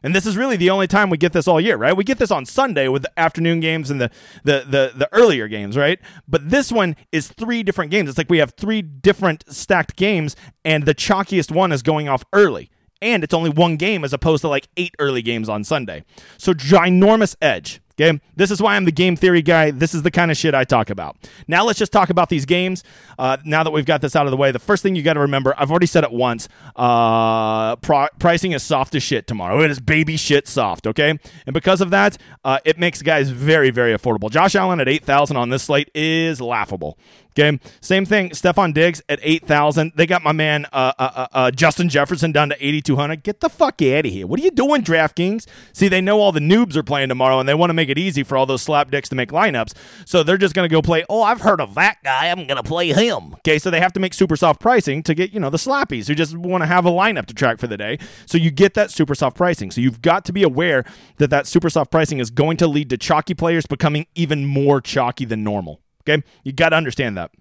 And 0.04 0.16
this 0.16 0.26
is 0.26 0.38
really 0.38 0.56
the 0.56 0.70
only 0.70 0.88
time 0.88 1.10
we 1.10 1.18
get 1.18 1.34
this 1.34 1.48
all 1.48 1.60
year, 1.60 1.76
right? 1.78 1.96
We 1.96 2.04
get 2.04 2.18
this 2.20 2.32
on 2.32 2.46
Sunday 2.46 2.88
with 2.88 3.04
the 3.04 3.20
afternoon 3.20 3.60
games 3.60 3.92
and 3.92 4.00
the, 4.00 4.10
the 4.44 4.66
the 4.66 4.92
the 4.96 5.10
earlier 5.12 5.48
games, 5.48 5.76
right? 5.78 6.00
But 6.28 6.50
this 6.50 6.72
one 6.72 6.96
is 7.12 7.28
three 7.28 7.64
different 7.64 7.92
games. 7.92 8.10
It's 8.10 8.18
like 8.18 8.30
we 8.30 8.38
have 8.38 8.52
three 8.52 8.82
different 8.82 9.44
stacked 9.48 9.96
games, 9.96 10.36
and 10.64 10.86
the 10.86 10.96
chalkiest 10.96 11.52
one 11.52 11.72
is 11.72 11.82
going 11.82 12.08
off 12.08 12.24
early. 12.34 12.70
And 13.02 13.24
it's 13.24 13.34
only 13.34 13.50
one 13.50 13.78
game 13.78 14.04
as 14.04 14.12
opposed 14.12 14.42
to 14.42 14.50
like 14.50 14.68
eight 14.76 14.94
early 15.00 15.22
games 15.22 15.48
on 15.48 15.64
Sunday. 15.64 16.04
So 16.38 16.54
ginormous 16.54 17.36
edge. 17.42 17.82
Okay, 18.00 18.20
this 18.38 18.50
is 18.50 18.62
why 18.62 18.78
I'm 18.78 18.86
the 18.86 18.94
game 18.94 19.18
theory 19.18 19.42
guy. 19.42 19.72
This 19.72 19.94
is 19.94 20.04
the 20.04 20.12
kind 20.12 20.32
of 20.32 20.38
shit 20.38 20.56
I 20.56 20.64
talk 20.64 20.90
about. 20.90 21.18
Now 21.50 21.66
let's 21.66 21.78
just 21.78 21.92
talk 21.92 22.10
about 22.10 22.30
these 22.30 22.46
games. 22.46 22.84
Uh, 23.18 23.38
now 23.44 23.64
that 23.64 23.72
we've 23.72 23.86
got 23.86 24.00
this 24.00 24.16
out 24.16 24.26
of 24.26 24.32
the 24.32 24.38
way, 24.38 24.52
the 24.54 24.60
first 24.60 24.84
thing 24.84 24.96
you 24.96 25.04
got 25.04 25.16
to 25.16 25.20
remember, 25.20 25.54
I've 25.58 25.70
already 25.70 25.86
said 25.86 26.06
it 26.06 26.12
once. 26.12 26.48
Uh, 26.78 27.76
pricing 27.76 28.54
is 28.54 28.64
soft 28.64 28.96
as 28.96 29.04
shit 29.04 29.28
tomorrow. 29.28 29.62
It 29.62 29.70
is 29.70 29.82
baby 29.82 30.16
shit 30.16 30.48
soft. 30.48 30.88
Okay, 30.88 31.10
and 31.10 31.54
because 31.54 31.82
of 31.82 31.90
that, 31.90 32.18
uh, 32.46 32.60
it 32.64 32.80
makes 32.80 33.02
guys 33.02 33.30
very 33.30 33.70
very 33.70 33.94
affordable. 33.94 34.32
Josh 34.32 34.56
Allen 34.56 34.80
at 34.80 34.88
eight 34.88 35.04
thousand 35.04 35.36
on 35.36 35.50
this 35.50 35.64
slate 35.64 35.92
is 35.94 36.40
laughable. 36.40 36.98
Okay, 37.40 37.58
same 37.80 38.06
thing. 38.06 38.32
Stefon 38.32 38.74
Diggs 38.74 39.02
at 39.08 39.20
eight 39.22 39.46
thousand. 39.46 39.94
They 39.96 40.06
got 40.06 40.24
my 40.24 40.34
man 40.34 40.66
uh, 40.74 40.92
uh, 41.00 41.12
uh, 41.16 41.28
uh 41.32 41.52
Justin 41.52 41.88
Jefferson 41.88 42.34
down 42.34 42.50
to 42.50 42.66
eighty 42.66 42.82
two 42.82 42.98
hundred. 42.98 43.24
Get 43.24 43.40
the 43.40 43.50
fuck 43.50 43.82
out 43.82 44.06
of 44.06 44.12
here! 44.12 44.28
What 44.28 44.42
are 44.42 44.44
you 44.44 44.52
doing, 44.52 44.84
DraftKings? 44.84 45.48
See, 45.72 45.88
they 45.88 46.02
know 46.02 46.20
all 46.20 46.34
the 46.34 46.42
noobs 46.42 46.76
are 46.76 46.84
playing 46.84 47.08
tomorrow, 47.08 47.40
and 47.40 47.48
they 47.48 47.54
want 47.54 47.70
to 47.70 47.74
make 47.74 47.88
it 47.88 47.98
easy 47.98 48.24
for 48.24 48.36
all 48.36 48.46
those 48.46 48.62
slap 48.62 48.92
dicks 48.92 49.08
to 49.10 49.16
make 49.16 49.30
lineups. 49.30 49.74
So 50.06 50.22
they're 50.22 50.38
just 50.38 50.54
going 50.54 50.68
to 50.68 50.74
go 50.74 50.82
play. 50.82 51.06
Oh, 51.10 51.24
I've 51.24 51.40
heard 51.40 51.62
of 51.62 51.76
that 51.76 52.04
guy. 52.04 52.28
I'm 52.28 52.46
going 52.46 52.58
to 52.58 52.64
play 52.64 52.92
him. 52.92 53.36
Okay, 53.36 53.58
so 53.58 53.72
they 53.72 53.80
have 53.80 53.94
to 53.94 54.02
make 54.02 54.14
super 54.14 54.36
soft 54.36 54.60
pricing 54.60 55.02
to 55.04 55.16
get 55.16 55.32
you 55.32 55.40
know 55.40 55.50
the 55.50 55.58
slappies 55.58 56.08
who 56.08 56.16
just 56.16 56.36
want 56.36 56.62
to 56.64 56.68
have 56.68 56.86
a 56.86 56.92
lineup 56.92 57.28
to 57.28 57.34
track 57.34 57.60
for 57.60 57.68
the 57.68 57.78
day. 57.78 58.00
So 58.26 58.38
you 58.38 58.52
get 58.52 58.74
that 58.74 58.92
super 58.92 59.16
soft 59.16 59.38
pricing. 59.38 59.72
So 59.72 59.80
you've 59.80 60.02
got 60.02 60.26
to 60.26 60.34
be 60.34 60.44
aware 60.44 60.84
that 61.18 61.30
that 61.30 61.48
super 61.48 61.70
soft 61.70 61.90
pricing 61.90 62.20
is 62.20 62.32
going 62.32 62.58
to 62.58 62.68
lead 62.68 62.90
to 62.90 62.98
chalky 62.98 63.34
players 63.34 63.66
becoming 63.66 64.08
even 64.14 64.46
more 64.46 64.82
chalky 64.82 65.24
than 65.24 65.42
normal. 65.42 65.82
Okay, 66.10 66.24
you 66.44 66.52
got 66.52 66.70
to 66.70 66.76
understand 66.76 67.18
that. 67.18 67.32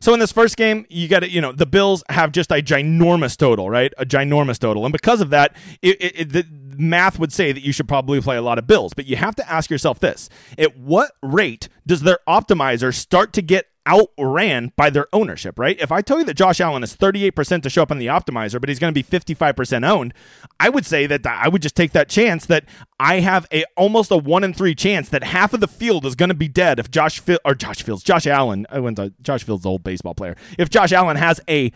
So 0.00 0.14
in 0.14 0.20
this 0.20 0.30
first 0.30 0.56
game, 0.56 0.86
you 0.88 1.08
got 1.08 1.20
to, 1.20 1.30
you 1.30 1.40
know, 1.40 1.52
the 1.52 1.66
Bills 1.66 2.04
have 2.08 2.30
just 2.30 2.52
a 2.52 2.56
ginormous 2.56 3.36
total, 3.36 3.68
right? 3.68 3.92
A 3.98 4.06
ginormous 4.06 4.58
total. 4.58 4.84
And 4.84 4.92
because 4.92 5.20
of 5.20 5.30
that, 5.30 5.56
it, 5.82 6.00
it, 6.00 6.20
it, 6.20 6.32
the 6.32 6.46
math 6.76 7.18
would 7.18 7.32
say 7.32 7.50
that 7.50 7.62
you 7.62 7.72
should 7.72 7.88
probably 7.88 8.20
play 8.20 8.36
a 8.36 8.42
lot 8.42 8.58
of 8.58 8.66
Bills. 8.66 8.94
But 8.94 9.06
you 9.06 9.16
have 9.16 9.34
to 9.36 9.50
ask 9.50 9.70
yourself 9.70 9.98
this 9.98 10.28
at 10.56 10.78
what 10.78 11.12
rate 11.22 11.68
does 11.86 12.02
their 12.02 12.20
optimizer 12.28 12.94
start 12.94 13.32
to 13.32 13.42
get 13.42 13.66
outran 13.88 14.72
by 14.76 14.90
their 14.90 15.06
ownership, 15.12 15.58
right? 15.58 15.78
If 15.80 15.90
I 15.90 16.02
tell 16.02 16.18
you 16.18 16.24
that 16.24 16.34
Josh 16.34 16.60
Allen 16.60 16.82
is 16.82 16.96
38% 16.96 17.62
to 17.62 17.70
show 17.70 17.82
up 17.82 17.90
on 17.90 17.98
the 17.98 18.06
optimizer, 18.06 18.60
but 18.60 18.68
he's 18.68 18.78
going 18.78 18.92
to 18.92 19.02
be 19.02 19.02
55% 19.02 19.88
owned, 19.88 20.14
I 20.60 20.68
would 20.68 20.84
say 20.84 21.06
that 21.06 21.26
I 21.26 21.48
would 21.48 21.62
just 21.62 21.76
take 21.76 21.92
that 21.92 22.08
chance 22.08 22.46
that 22.46 22.64
I 23.00 23.20
have 23.20 23.46
a 23.52 23.64
almost 23.76 24.10
a 24.10 24.16
1 24.16 24.44
in 24.44 24.52
3 24.52 24.74
chance 24.74 25.08
that 25.08 25.24
half 25.24 25.54
of 25.54 25.60
the 25.60 25.68
field 25.68 26.04
is 26.04 26.14
going 26.14 26.28
to 26.28 26.34
be 26.34 26.48
dead 26.48 26.78
if 26.78 26.90
Josh 26.90 27.20
or 27.44 27.54
Josh 27.54 27.82
Fields, 27.82 28.02
Josh 28.02 28.26
Allen, 28.26 28.66
I 28.70 28.80
went 28.80 28.96
to 28.96 29.12
Josh 29.22 29.44
Fields 29.44 29.64
old 29.64 29.82
baseball 29.82 30.14
player. 30.14 30.36
If 30.58 30.68
Josh 30.70 30.92
Allen 30.92 31.16
has 31.16 31.40
a 31.48 31.72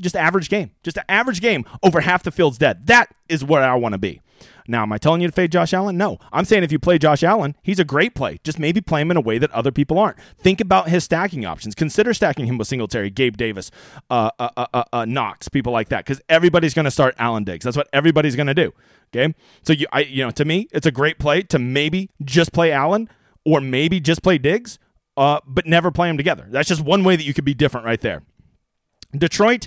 just 0.00 0.16
average 0.16 0.48
game, 0.48 0.72
just 0.82 0.96
an 0.96 1.04
average 1.08 1.40
game 1.40 1.64
over 1.82 2.00
half 2.00 2.22
the 2.22 2.30
field's 2.30 2.58
dead. 2.58 2.86
That 2.86 3.14
is 3.28 3.44
where 3.44 3.62
I 3.62 3.74
want 3.74 3.92
to 3.92 3.98
be. 3.98 4.20
Now, 4.66 4.82
am 4.82 4.92
I 4.92 4.98
telling 4.98 5.20
you 5.20 5.26
to 5.26 5.32
fade 5.32 5.52
Josh 5.52 5.72
Allen? 5.72 5.96
No. 5.96 6.18
I'm 6.32 6.44
saying 6.44 6.62
if 6.62 6.70
you 6.70 6.78
play 6.78 6.96
Josh 6.96 7.22
Allen, 7.22 7.56
he's 7.62 7.80
a 7.80 7.84
great 7.84 8.14
play. 8.14 8.38
Just 8.44 8.58
maybe 8.58 8.80
play 8.80 9.00
him 9.00 9.10
in 9.10 9.16
a 9.16 9.20
way 9.20 9.36
that 9.38 9.50
other 9.50 9.72
people 9.72 9.98
aren't. 9.98 10.16
Think 10.38 10.60
about 10.60 10.88
his 10.88 11.02
stacking 11.02 11.44
options. 11.44 11.74
Consider 11.74 12.14
stacking 12.14 12.46
him 12.46 12.56
with 12.56 12.68
Singletary, 12.68 13.10
Gabe 13.10 13.36
Davis, 13.36 13.70
uh, 14.10 14.30
uh, 14.38 14.50
uh, 14.56 14.66
uh, 14.72 14.84
uh 14.92 15.04
Knox, 15.06 15.48
people 15.48 15.72
like 15.72 15.88
that, 15.88 16.04
because 16.04 16.22
everybody's 16.28 16.72
going 16.72 16.84
to 16.84 16.90
start 16.90 17.14
Allen 17.18 17.44
Diggs. 17.44 17.64
That's 17.64 17.76
what 17.76 17.88
everybody's 17.92 18.36
going 18.36 18.46
to 18.46 18.54
do. 18.54 18.72
Okay, 19.12 19.34
so 19.62 19.72
you, 19.72 19.86
I, 19.90 20.02
you 20.02 20.24
know, 20.24 20.30
to 20.30 20.44
me, 20.44 20.68
it's 20.70 20.86
a 20.86 20.92
great 20.92 21.18
play 21.18 21.42
to 21.42 21.58
maybe 21.58 22.10
just 22.22 22.52
play 22.52 22.70
Allen 22.70 23.08
or 23.44 23.60
maybe 23.60 23.98
just 23.98 24.22
play 24.22 24.38
Diggs, 24.38 24.78
uh, 25.16 25.40
but 25.44 25.66
never 25.66 25.90
play 25.90 26.06
them 26.06 26.16
together. 26.16 26.46
That's 26.48 26.68
just 26.68 26.80
one 26.80 27.02
way 27.02 27.16
that 27.16 27.24
you 27.24 27.34
could 27.34 27.44
be 27.44 27.54
different 27.54 27.86
right 27.86 28.00
there. 28.00 28.22
Detroit, 29.16 29.66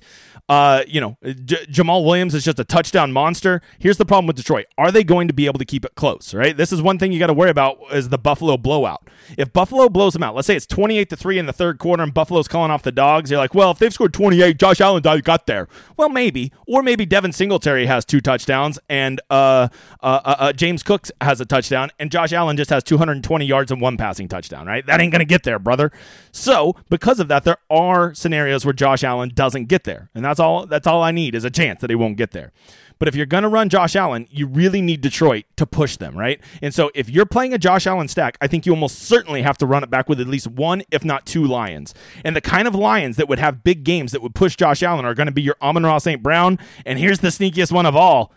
uh, 0.50 0.83
you 0.88 1.00
know, 1.00 1.17
J- 1.23 1.65
Jamaal 1.67 2.05
Williams 2.05 2.35
is 2.35 2.43
just 2.43 2.59
a 2.59 2.65
touchdown 2.65 3.13
monster. 3.13 3.62
Here's 3.79 3.97
the 3.97 4.05
problem 4.05 4.27
with 4.27 4.35
Detroit: 4.35 4.65
Are 4.77 4.91
they 4.91 5.03
going 5.03 5.27
to 5.29 5.33
be 5.33 5.45
able 5.45 5.59
to 5.59 5.65
keep 5.65 5.85
it 5.85 5.95
close? 5.95 6.33
Right. 6.33 6.55
This 6.55 6.73
is 6.73 6.81
one 6.81 7.00
thing 7.00 7.13
you 7.13 7.19
got 7.19 7.27
to 7.27 7.33
worry 7.33 7.50
about 7.50 7.77
is 7.91 8.09
the 8.09 8.17
Buffalo 8.17 8.57
blowout. 8.57 9.07
If 9.38 9.53
Buffalo 9.53 9.88
blows 9.88 10.13
them 10.13 10.23
out, 10.23 10.35
let's 10.35 10.47
say 10.47 10.55
it's 10.55 10.65
28 10.65 11.09
to 11.09 11.15
three 11.15 11.39
in 11.39 11.45
the 11.45 11.53
third 11.53 11.79
quarter, 11.79 12.03
and 12.03 12.13
Buffalo's 12.13 12.50
calling 12.50 12.71
off 12.71 12.83
the 12.83 12.91
dogs. 12.91 13.31
You're 13.31 13.39
like, 13.39 13.55
well, 13.55 13.71
if 13.71 13.79
they've 13.79 13.93
scored 13.93 14.13
28, 14.13 14.57
Josh 14.57 14.81
Allen 14.81 15.01
got 15.01 15.47
there. 15.47 15.67
Well, 15.95 16.09
maybe, 16.09 16.51
or 16.67 16.83
maybe 16.83 17.05
Devin 17.05 17.31
Singletary 17.31 17.85
has 17.85 18.03
two 18.03 18.19
touchdowns, 18.19 18.79
and 18.89 19.21
uh, 19.29 19.69
uh, 20.01 20.21
uh, 20.25 20.35
uh 20.39 20.53
James 20.53 20.83
Cook 20.83 21.07
has 21.21 21.39
a 21.39 21.45
touchdown, 21.45 21.89
and 22.00 22.12
Josh 22.12 22.33
Allen 22.33 22.57
just 22.57 22.69
has 22.69 22.83
220 22.83 23.45
yards 23.45 23.71
and 23.71 23.79
one 23.79 23.95
passing 23.95 24.27
touchdown. 24.27 24.67
Right. 24.67 24.85
That 24.85 25.00
ain't 25.00 25.12
gonna 25.13 25.23
get 25.23 25.43
there, 25.43 25.57
brother. 25.57 25.91
So 26.31 26.75
because 26.89 27.19
of 27.19 27.29
that, 27.29 27.45
there 27.45 27.57
are 27.69 28.13
scenarios 28.13 28.65
where 28.65 28.73
Josh 28.73 29.03
Allen 29.03 29.31
doesn't 29.33 29.65
get 29.65 29.85
there. 29.85 30.09
And 30.13 30.25
that's 30.25 30.32
all 30.39 30.65
that's 30.65 30.87
all 30.87 31.01
I 31.01 31.11
need 31.11 31.35
is 31.35 31.43
a 31.43 31.49
chance 31.49 31.81
that 31.81 31.89
he 31.89 31.95
won't 31.95 32.17
get 32.17 32.31
there. 32.31 32.51
But 32.99 33.07
if 33.07 33.15
you're 33.15 33.25
going 33.25 33.43
to 33.43 33.49
run 33.49 33.69
Josh 33.69 33.95
Allen, 33.95 34.27
you 34.31 34.47
really 34.47 34.81
need 34.81 35.01
Detroit 35.01 35.45
to 35.57 35.65
push 35.65 35.97
them, 35.97 36.15
right? 36.17 36.39
And 36.61 36.73
so 36.73 36.89
if 36.95 37.09
you're 37.09 37.25
playing 37.25 37.53
a 37.53 37.57
Josh 37.57 37.85
Allen 37.85 38.07
stack, 38.07 38.37
I 38.39 38.47
think 38.47 38.65
you 38.65 38.71
almost 38.71 38.99
certainly 38.99 39.41
have 39.41 39.57
to 39.57 39.65
run 39.65 39.83
it 39.83 39.89
back 39.89 40.07
with 40.07 40.21
at 40.21 40.27
least 40.27 40.47
one, 40.47 40.83
if 40.91 41.03
not 41.03 41.25
two 41.25 41.45
Lions. 41.45 41.93
And 42.23 42.35
the 42.35 42.41
kind 42.41 42.67
of 42.67 42.75
Lions 42.75 43.17
that 43.17 43.27
would 43.27 43.39
have 43.39 43.63
big 43.63 43.83
games 43.83 44.11
that 44.13 44.21
would 44.21 44.35
push 44.35 44.55
Josh 44.55 44.83
Allen 44.83 45.05
are 45.05 45.13
going 45.13 45.27
to 45.27 45.33
be 45.33 45.41
your 45.41 45.57
Amon-Ra 45.61 45.97
St. 45.97 46.23
Brown. 46.23 46.59
And 46.85 46.97
here's 46.97 47.19
the 47.19 47.27
sneakiest 47.27 47.71
one 47.71 47.85
of 47.85 47.95
all 47.95 48.31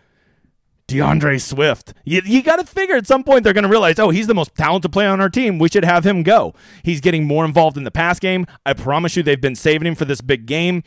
D'Andre 0.89 1.39
Swift. 1.39 1.95
You, 2.05 2.23
you 2.25 2.43
got 2.43 2.57
to 2.57 2.65
figure 2.65 2.95
at 2.95 3.07
some 3.07 3.25
point 3.25 3.43
they're 3.43 3.53
going 3.53 3.65
to 3.65 3.71
realize, 3.71 3.99
oh, 3.99 4.11
he's 4.11 4.29
the 4.29 4.35
most 4.35 4.55
talented 4.55 4.93
player 4.93 5.09
on 5.09 5.21
our 5.21 5.29
team. 5.29 5.59
We 5.59 5.69
should 5.69 5.85
have 5.85 6.07
him 6.07 6.23
go. 6.23 6.55
He's 6.83 7.01
getting 7.01 7.25
more 7.25 7.45
involved 7.45 7.77
in 7.77 7.85
the 7.85 7.91
pass 7.91 8.21
game. 8.21 8.47
I 8.65 8.73
promise 8.73 9.17
you, 9.17 9.23
they've 9.23 9.41
been 9.41 9.57
saving 9.57 9.89
him 9.89 9.95
for 9.95 10.05
this 10.05 10.21
big 10.21 10.47
game. 10.47 10.83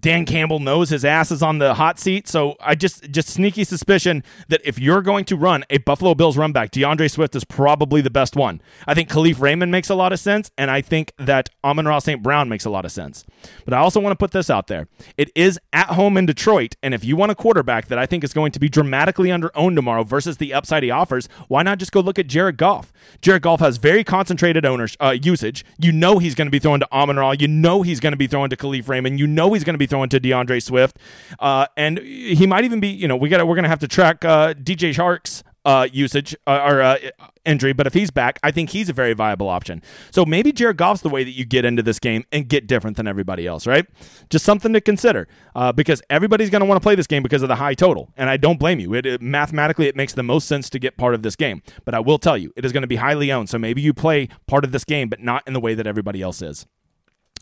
Dan 0.00 0.26
Campbell 0.26 0.58
knows 0.58 0.90
his 0.90 1.04
ass 1.04 1.30
is 1.30 1.42
on 1.42 1.58
the 1.58 1.74
hot 1.74 1.98
seat. 1.98 2.26
So 2.26 2.56
I 2.60 2.74
just, 2.74 3.10
just 3.10 3.28
sneaky 3.28 3.64
suspicion 3.64 4.24
that 4.48 4.60
if 4.64 4.78
you're 4.78 5.02
going 5.02 5.24
to 5.26 5.36
run 5.36 5.64
a 5.70 5.78
Buffalo 5.78 6.14
Bills 6.14 6.36
run 6.36 6.52
back, 6.52 6.72
D'Andre 6.72 7.06
Swift 7.06 7.36
is 7.36 7.44
probably 7.44 8.00
the 8.00 8.10
best 8.10 8.34
one. 8.34 8.60
I 8.86 8.94
think 8.94 9.08
Kalif 9.08 9.40
Raymond 9.40 9.70
makes 9.70 9.88
a 9.88 9.94
lot 9.94 10.12
of 10.12 10.18
sense, 10.18 10.50
and 10.58 10.70
I 10.70 10.80
think 10.80 11.12
that 11.18 11.50
Amon-Ra 11.62 12.00
St. 12.00 12.22
Brown 12.22 12.48
makes 12.48 12.64
a 12.64 12.70
lot 12.70 12.84
of 12.84 12.92
sense. 12.92 13.24
But 13.64 13.74
I 13.74 13.78
also 13.78 14.00
want 14.00 14.12
to 14.12 14.16
put 14.16 14.32
this 14.32 14.50
out 14.50 14.66
there. 14.66 14.88
It 15.16 15.30
is 15.34 15.60
at 15.72 15.88
home 15.88 16.16
in 16.16 16.26
Detroit, 16.26 16.76
and 16.82 16.92
if 16.92 17.04
you 17.04 17.16
want 17.16 17.30
a 17.30 17.34
quarterback 17.34 17.86
that 17.88 17.98
I 17.98 18.06
think 18.06 18.24
is 18.24 18.32
going 18.32 18.52
to 18.52 18.60
be 18.60 18.68
dramatically 18.68 19.30
under 19.30 19.43
under 19.44 19.64
owned 19.64 19.76
tomorrow 19.76 20.04
versus 20.04 20.36
the 20.36 20.52
upside 20.54 20.82
he 20.82 20.90
offers, 20.90 21.28
why 21.48 21.62
not 21.62 21.78
just 21.78 21.92
go 21.92 22.00
look 22.00 22.18
at 22.18 22.26
Jared 22.26 22.56
Goff? 22.56 22.92
Jared 23.20 23.42
Goff 23.42 23.60
has 23.60 23.76
very 23.78 24.04
concentrated 24.04 24.64
owners 24.64 24.96
uh, 25.00 25.16
usage. 25.22 25.64
You 25.78 25.92
know 25.92 26.18
he's 26.18 26.34
going 26.34 26.46
to 26.46 26.50
be 26.50 26.58
throwing 26.58 26.80
to 26.80 26.92
Amon 26.92 27.16
Ra. 27.16 27.32
You 27.32 27.48
know 27.48 27.82
he's 27.82 28.00
going 28.00 28.12
to 28.12 28.16
be 28.16 28.26
throwing 28.26 28.50
to 28.50 28.56
Kalif 28.56 28.88
Raymond. 28.88 29.18
You 29.18 29.26
know 29.26 29.52
he's 29.52 29.64
going 29.64 29.74
to 29.74 29.78
be 29.78 29.86
throwing 29.86 30.08
to 30.10 30.20
D'Andre 30.20 30.60
Swift, 30.60 30.98
uh, 31.38 31.66
and 31.76 31.98
he 31.98 32.46
might 32.46 32.64
even 32.64 32.80
be. 32.80 32.88
You 32.88 33.08
know 33.08 33.16
we 33.16 33.28
got 33.28 33.46
we're 33.46 33.54
going 33.54 33.64
to 33.64 33.68
have 33.68 33.80
to 33.80 33.88
track 33.88 34.24
uh, 34.24 34.54
DJ 34.54 34.94
Chark's 34.94 35.42
uh, 35.64 35.88
usage 35.92 36.36
uh, 36.46 36.60
or 36.64 36.82
uh, 36.82 36.96
injury, 37.44 37.72
but 37.72 37.86
if 37.86 37.94
he's 37.94 38.10
back, 38.10 38.38
I 38.42 38.50
think 38.50 38.70
he's 38.70 38.88
a 38.88 38.92
very 38.92 39.14
viable 39.14 39.48
option. 39.48 39.82
So 40.10 40.24
maybe 40.24 40.52
Jared 40.52 40.76
Goff's 40.76 41.02
the 41.02 41.08
way 41.08 41.24
that 41.24 41.30
you 41.30 41.44
get 41.44 41.64
into 41.64 41.82
this 41.82 41.98
game 41.98 42.24
and 42.32 42.48
get 42.48 42.66
different 42.66 42.96
than 42.96 43.06
everybody 43.06 43.46
else, 43.46 43.66
right? 43.66 43.86
Just 44.30 44.44
something 44.44 44.72
to 44.72 44.80
consider 44.80 45.28
uh, 45.54 45.72
because 45.72 46.02
everybody's 46.10 46.50
going 46.50 46.60
to 46.60 46.66
want 46.66 46.80
to 46.80 46.84
play 46.84 46.94
this 46.94 47.06
game 47.06 47.22
because 47.22 47.42
of 47.42 47.48
the 47.48 47.56
high 47.56 47.74
total, 47.74 48.10
and 48.16 48.28
I 48.28 48.36
don't 48.36 48.58
blame 48.58 48.78
you. 48.78 48.94
It, 48.94 49.06
it, 49.06 49.22
mathematically, 49.22 49.86
it 49.86 49.96
makes 49.96 50.12
the 50.12 50.22
most 50.22 50.46
sense 50.46 50.68
to 50.70 50.78
get 50.78 50.96
part 50.96 51.14
of 51.14 51.22
this 51.22 51.36
game, 51.36 51.62
but 51.84 51.94
I 51.94 52.00
will 52.00 52.18
tell 52.18 52.36
you, 52.36 52.52
it 52.56 52.64
is 52.64 52.72
going 52.72 52.82
to 52.82 52.88
be 52.88 52.96
highly 52.96 53.32
owned. 53.32 53.48
So 53.48 53.58
maybe 53.58 53.80
you 53.80 53.94
play 53.94 54.28
part 54.46 54.64
of 54.64 54.72
this 54.72 54.84
game, 54.84 55.08
but 55.08 55.20
not 55.20 55.42
in 55.46 55.52
the 55.52 55.60
way 55.60 55.74
that 55.74 55.86
everybody 55.86 56.22
else 56.22 56.42
is. 56.42 56.66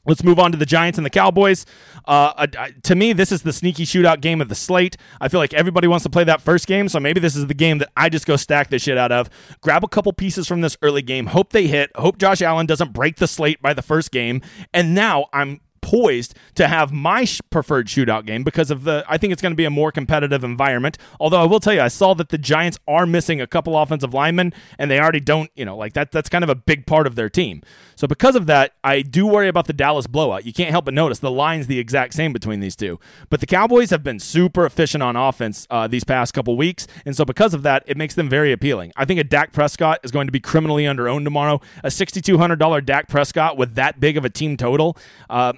Let's 0.05 0.25
move 0.25 0.41
on 0.41 0.51
to 0.51 0.59
the 0.59 0.67
Giants 0.67 0.99
and 0.99 1.07
the 1.07 1.11
Cowboys. 1.11 1.65
Uh, 2.07 2.33
uh, 2.37 2.69
to 2.83 2.95
me, 2.97 3.13
this 3.13 3.31
is 3.31 3.43
the 3.43 3.53
sneaky 3.53 3.85
shootout 3.85 4.21
game 4.21 4.41
of 4.41 4.49
the 4.49 4.55
slate. 4.57 4.97
I 5.21 5.29
feel 5.29 5.39
like 5.39 5.55
everybody 5.55 5.87
wants 5.87 6.03
to 6.03 6.11
play 6.11 6.25
that 6.25 6.41
first 6.41 6.67
game, 6.67 6.89
so 6.89 6.99
maybe 6.99 7.21
this 7.21 7.37
is 7.37 7.47
the 7.47 7.55
game 7.55 7.79
that 7.79 7.91
I 7.97 8.09
just 8.09 8.27
go 8.27 8.35
stack 8.37 8.69
the 8.69 8.81
shit 8.81 8.99
out 8.99 9.13
of. 9.13 9.31
Grab 9.61 9.85
a 9.85 9.89
couple 9.89 10.13
pieces 10.13 10.49
from 10.49 10.61
this 10.61 10.77
early 10.83 11.03
game. 11.03 11.27
Hope 11.27 11.53
they 11.53 11.69
hit. 11.69 11.91
Hope 11.95 12.19
Josh 12.19 12.43
Allen 12.43 12.67
doesn't 12.67 12.93
break 12.93 13.17
the 13.17 13.29
slate 13.29 13.63
by 13.63 13.75
the 13.75 13.83
first 13.83 14.11
game. 14.11 14.43
And 14.75 14.95
now 14.95 15.27
I'm 15.33 15.61
poised 15.93 16.35
to 16.55 16.69
have 16.69 16.91
my 16.91 17.27
preferred 17.51 17.87
shootout 17.87 18.25
game 18.25 18.43
because 18.43 18.71
of 18.71 18.85
the 18.85 19.05
I 19.07 19.19
think 19.19 19.31
it's 19.31 19.43
going 19.43 19.53
to 19.53 19.57
be 19.57 19.67
a 19.67 19.71
more 19.71 19.93
competitive 19.93 20.43
environment. 20.43 20.97
Although 21.21 21.43
I 21.43 21.45
will 21.45 21.61
tell 21.61 21.75
you 21.75 21.83
I 21.83 21.89
saw 21.89 22.15
that 22.15 22.31
the 22.31 22.39
Giants 22.39 22.79
are 22.89 23.05
missing 23.05 23.43
a 23.43 23.47
couple 23.47 23.77
offensive 23.77 24.15
linemen 24.15 24.55
and 24.79 24.91
they 24.91 24.99
already 24.99 25.21
don't, 25.21 25.51
you 25.55 25.67
know, 25.67 25.77
like 25.77 25.93
that 25.93 26.11
that's 26.11 26.31
kind 26.31 26.45
of 26.45 26.49
a 26.49 26.55
big 26.55 26.87
part 26.87 27.07
of 27.07 27.15
their 27.15 27.29
team. 27.29 27.63
So 27.95 28.09
because 28.09 28.37
of 28.37 28.47
that, 28.47 28.73
I 28.83 29.03
do 29.03 29.27
worry 29.27 29.49
about 29.49 29.67
the 29.67 29.75
Dallas 29.75 30.07
blowout. 30.07 30.47
You 30.47 30.53
can't 30.53 30.71
help 30.71 30.87
but 30.87 30.95
notice 30.95 31.19
the 31.19 31.31
line's 31.31 31.67
the 31.67 31.79
exact 31.79 32.15
same 32.15 32.33
between 32.33 32.61
these 32.61 32.75
two. 32.75 32.99
But 33.29 33.41
the 33.41 33.47
Cowboys 33.47 33.91
have 33.91 34.03
been 34.03 34.19
super 34.19 34.65
efficient 34.65 35.03
on 35.03 35.15
offense 35.15 35.67
uh, 35.71 35.89
these 35.89 36.05
past 36.05 36.33
couple 36.33 36.57
weeks, 36.57 36.87
and 37.05 37.15
so 37.15 37.25
because 37.25 37.55
of 37.55 37.63
that, 37.63 37.85
it 37.87 37.97
makes 37.97 38.15
them 38.15 38.29
very 38.29 38.51
appealing. 38.51 38.93
I 38.97 39.05
think 39.05 39.21
a 39.21 39.25
Dak 39.25 39.53
Prescott 39.53 40.01
is 40.03 40.11
going 40.11 40.27
to 40.27 40.33
be 40.33 40.41
criminally 40.41 40.85
underowned 40.85 41.25
tomorrow. 41.25 41.61
A 41.85 41.89
$6200 41.89 42.85
Dak 42.85 43.09
Prescott 43.09 43.57
with 43.57 43.75
that 43.75 44.01
big 44.01 44.17
of 44.17 44.25
a 44.25 44.31
team 44.31 44.57
total. 44.57 44.97
Uh, 45.29 45.53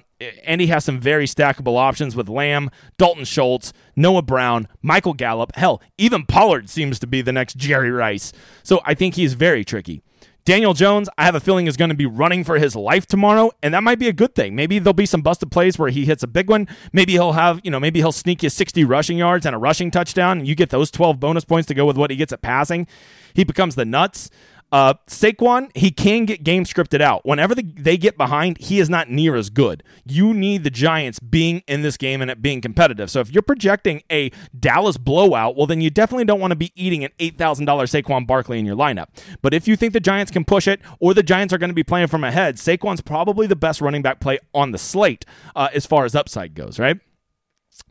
and 0.45 0.61
he 0.61 0.67
has 0.67 0.83
some 0.83 0.99
very 0.99 1.25
stackable 1.25 1.77
options 1.77 2.15
with 2.15 2.29
Lamb, 2.29 2.69
Dalton 2.97 3.25
Schultz, 3.25 3.73
Noah 3.95 4.21
Brown, 4.21 4.67
Michael 4.81 5.13
Gallup. 5.13 5.55
Hell, 5.55 5.81
even 5.97 6.25
Pollard 6.25 6.69
seems 6.69 6.99
to 6.99 7.07
be 7.07 7.21
the 7.21 7.33
next 7.33 7.57
Jerry 7.57 7.91
Rice. 7.91 8.33
So 8.63 8.81
I 8.85 8.93
think 8.93 9.15
he's 9.15 9.33
very 9.33 9.63
tricky. 9.63 10.01
Daniel 10.45 10.75
Jones, 10.75 11.09
I 11.17 11.25
have 11.25 11.33
a 11.33 11.39
feeling, 11.39 11.65
is 11.65 11.75
going 11.75 11.89
to 11.89 11.95
be 11.95 12.05
running 12.05 12.43
for 12.43 12.59
his 12.59 12.75
life 12.75 13.07
tomorrow, 13.07 13.49
and 13.63 13.73
that 13.73 13.81
might 13.81 13.97
be 13.97 14.07
a 14.07 14.13
good 14.13 14.35
thing. 14.35 14.55
Maybe 14.55 14.77
there'll 14.77 14.93
be 14.93 15.07
some 15.07 15.23
busted 15.23 15.49
plays 15.49 15.79
where 15.79 15.89
he 15.89 16.05
hits 16.05 16.21
a 16.21 16.27
big 16.27 16.51
one. 16.51 16.67
Maybe 16.93 17.13
he'll 17.13 17.31
have, 17.31 17.59
you 17.63 17.71
know, 17.71 17.79
maybe 17.79 17.99
he'll 17.99 18.11
sneak 18.11 18.43
you 18.43 18.49
60 18.49 18.83
rushing 18.83 19.17
yards 19.17 19.47
and 19.47 19.55
a 19.55 19.57
rushing 19.57 19.89
touchdown, 19.89 20.37
and 20.37 20.47
you 20.47 20.53
get 20.53 20.69
those 20.69 20.91
12 20.91 21.19
bonus 21.19 21.45
points 21.45 21.65
to 21.69 21.73
go 21.73 21.87
with 21.87 21.97
what 21.97 22.11
he 22.11 22.15
gets 22.15 22.31
at 22.31 22.43
passing. 22.43 22.85
He 23.33 23.43
becomes 23.43 23.73
the 23.73 23.85
nuts. 23.85 24.29
Uh, 24.71 24.95
Saquon, 25.07 25.69
he 25.75 25.91
can 25.91 26.25
get 26.25 26.43
game 26.43 26.65
scripted 26.65 26.99
out. 26.99 27.25
Whenever 27.25 27.55
the, 27.55 27.63
they 27.63 27.97
get 27.97 28.17
behind, 28.17 28.57
he 28.57 28.79
is 28.79 28.89
not 28.89 29.09
near 29.09 29.35
as 29.35 29.49
good. 29.49 29.83
You 30.05 30.33
need 30.33 30.63
the 30.63 30.69
Giants 30.69 31.19
being 31.19 31.63
in 31.67 31.81
this 31.81 31.97
game 31.97 32.21
and 32.21 32.29
it 32.29 32.41
being 32.41 32.61
competitive. 32.61 33.09
So 33.09 33.19
if 33.19 33.31
you're 33.31 33.43
projecting 33.43 34.03
a 34.11 34.31
Dallas 34.57 34.97
blowout, 34.97 35.55
well, 35.55 35.67
then 35.67 35.81
you 35.81 35.89
definitely 35.89 36.25
don't 36.25 36.39
want 36.39 36.51
to 36.51 36.55
be 36.55 36.71
eating 36.75 37.03
an 37.03 37.11
$8,000 37.19 37.65
Saquon 37.65 38.27
Barkley 38.27 38.59
in 38.59 38.65
your 38.65 38.75
lineup. 38.75 39.07
But 39.41 39.53
if 39.53 39.67
you 39.67 39.75
think 39.75 39.93
the 39.93 39.99
Giants 39.99 40.31
can 40.31 40.43
push 40.43 40.67
it 40.67 40.81
or 40.99 41.13
the 41.13 41.23
Giants 41.23 41.53
are 41.53 41.57
going 41.57 41.69
to 41.69 41.75
be 41.75 41.83
playing 41.83 42.07
from 42.07 42.23
ahead, 42.23 42.55
Saquon's 42.55 43.01
probably 43.01 43.47
the 43.47 43.55
best 43.55 43.81
running 43.81 44.01
back 44.01 44.19
play 44.19 44.39
on 44.53 44.71
the 44.71 44.77
slate 44.77 45.25
uh, 45.55 45.69
as 45.73 45.85
far 45.85 46.05
as 46.05 46.15
upside 46.15 46.53
goes, 46.53 46.79
right? 46.79 46.99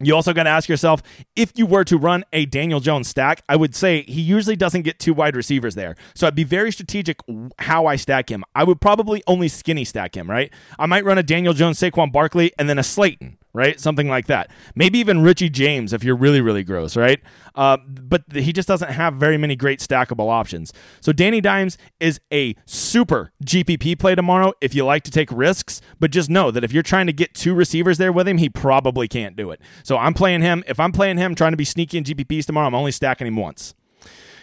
You 0.00 0.14
also 0.14 0.32
got 0.32 0.44
to 0.44 0.50
ask 0.50 0.68
yourself 0.68 1.02
if 1.36 1.52
you 1.56 1.66
were 1.66 1.84
to 1.84 1.96
run 1.96 2.24
a 2.32 2.46
Daniel 2.46 2.80
Jones 2.80 3.08
stack, 3.08 3.42
I 3.48 3.56
would 3.56 3.74
say 3.74 4.02
he 4.02 4.20
usually 4.20 4.56
doesn't 4.56 4.82
get 4.82 4.98
two 4.98 5.14
wide 5.14 5.36
receivers 5.36 5.74
there. 5.74 5.94
So 6.14 6.26
I'd 6.26 6.34
be 6.34 6.44
very 6.44 6.72
strategic 6.72 7.20
how 7.58 7.86
I 7.86 7.96
stack 7.96 8.30
him. 8.30 8.44
I 8.54 8.64
would 8.64 8.80
probably 8.80 9.22
only 9.26 9.48
skinny 9.48 9.84
stack 9.84 10.16
him, 10.16 10.28
right? 10.28 10.52
I 10.78 10.86
might 10.86 11.04
run 11.04 11.18
a 11.18 11.22
Daniel 11.22 11.54
Jones, 11.54 11.78
Saquon 11.78 12.10
Barkley, 12.10 12.52
and 12.58 12.68
then 12.68 12.78
a 12.78 12.82
Slayton, 12.82 13.38
right? 13.54 13.80
Something 13.80 14.08
like 14.08 14.26
that. 14.26 14.50
Maybe 14.74 14.98
even 14.98 15.22
Richie 15.22 15.48
James 15.48 15.92
if 15.92 16.04
you're 16.04 16.16
really, 16.16 16.40
really 16.40 16.64
gross, 16.64 16.96
right? 16.96 17.20
Uh, 17.54 17.78
but 17.86 18.24
he 18.32 18.52
just 18.52 18.68
doesn't 18.68 18.90
have 18.90 19.14
very 19.14 19.38
many 19.38 19.56
great 19.56 19.78
stackable 19.78 20.28
options. 20.28 20.72
So 21.00 21.12
Danny 21.12 21.40
Dimes 21.40 21.78
is 22.00 22.20
a 22.32 22.56
super 22.66 23.32
GPP 23.44 23.98
play 23.98 24.14
tomorrow 24.14 24.52
if 24.60 24.74
you 24.74 24.84
like 24.84 25.04
to 25.04 25.10
take 25.10 25.30
risks, 25.30 25.80
but 26.00 26.10
just 26.10 26.28
know 26.28 26.50
that 26.50 26.64
if 26.64 26.72
you're 26.72 26.82
trying 26.82 27.06
to 27.06 27.12
get 27.12 27.32
two 27.32 27.54
receivers 27.54 27.96
there 27.96 28.12
with 28.12 28.28
him, 28.28 28.38
he 28.38 28.48
probably 28.48 29.08
can't 29.08 29.36
do 29.36 29.52
it. 29.52 29.60
So 29.84 29.96
I'm 29.96 30.14
playing 30.14 30.42
him. 30.42 30.64
If 30.66 30.80
I'm 30.80 30.92
playing 30.92 31.18
him, 31.18 31.34
trying 31.34 31.52
to 31.52 31.56
be 31.56 31.64
sneaky 31.64 31.98
in 31.98 32.04
GPPs 32.04 32.46
tomorrow, 32.46 32.66
I'm 32.66 32.74
only 32.74 32.92
stacking 32.92 33.28
him 33.28 33.36
once. 33.36 33.74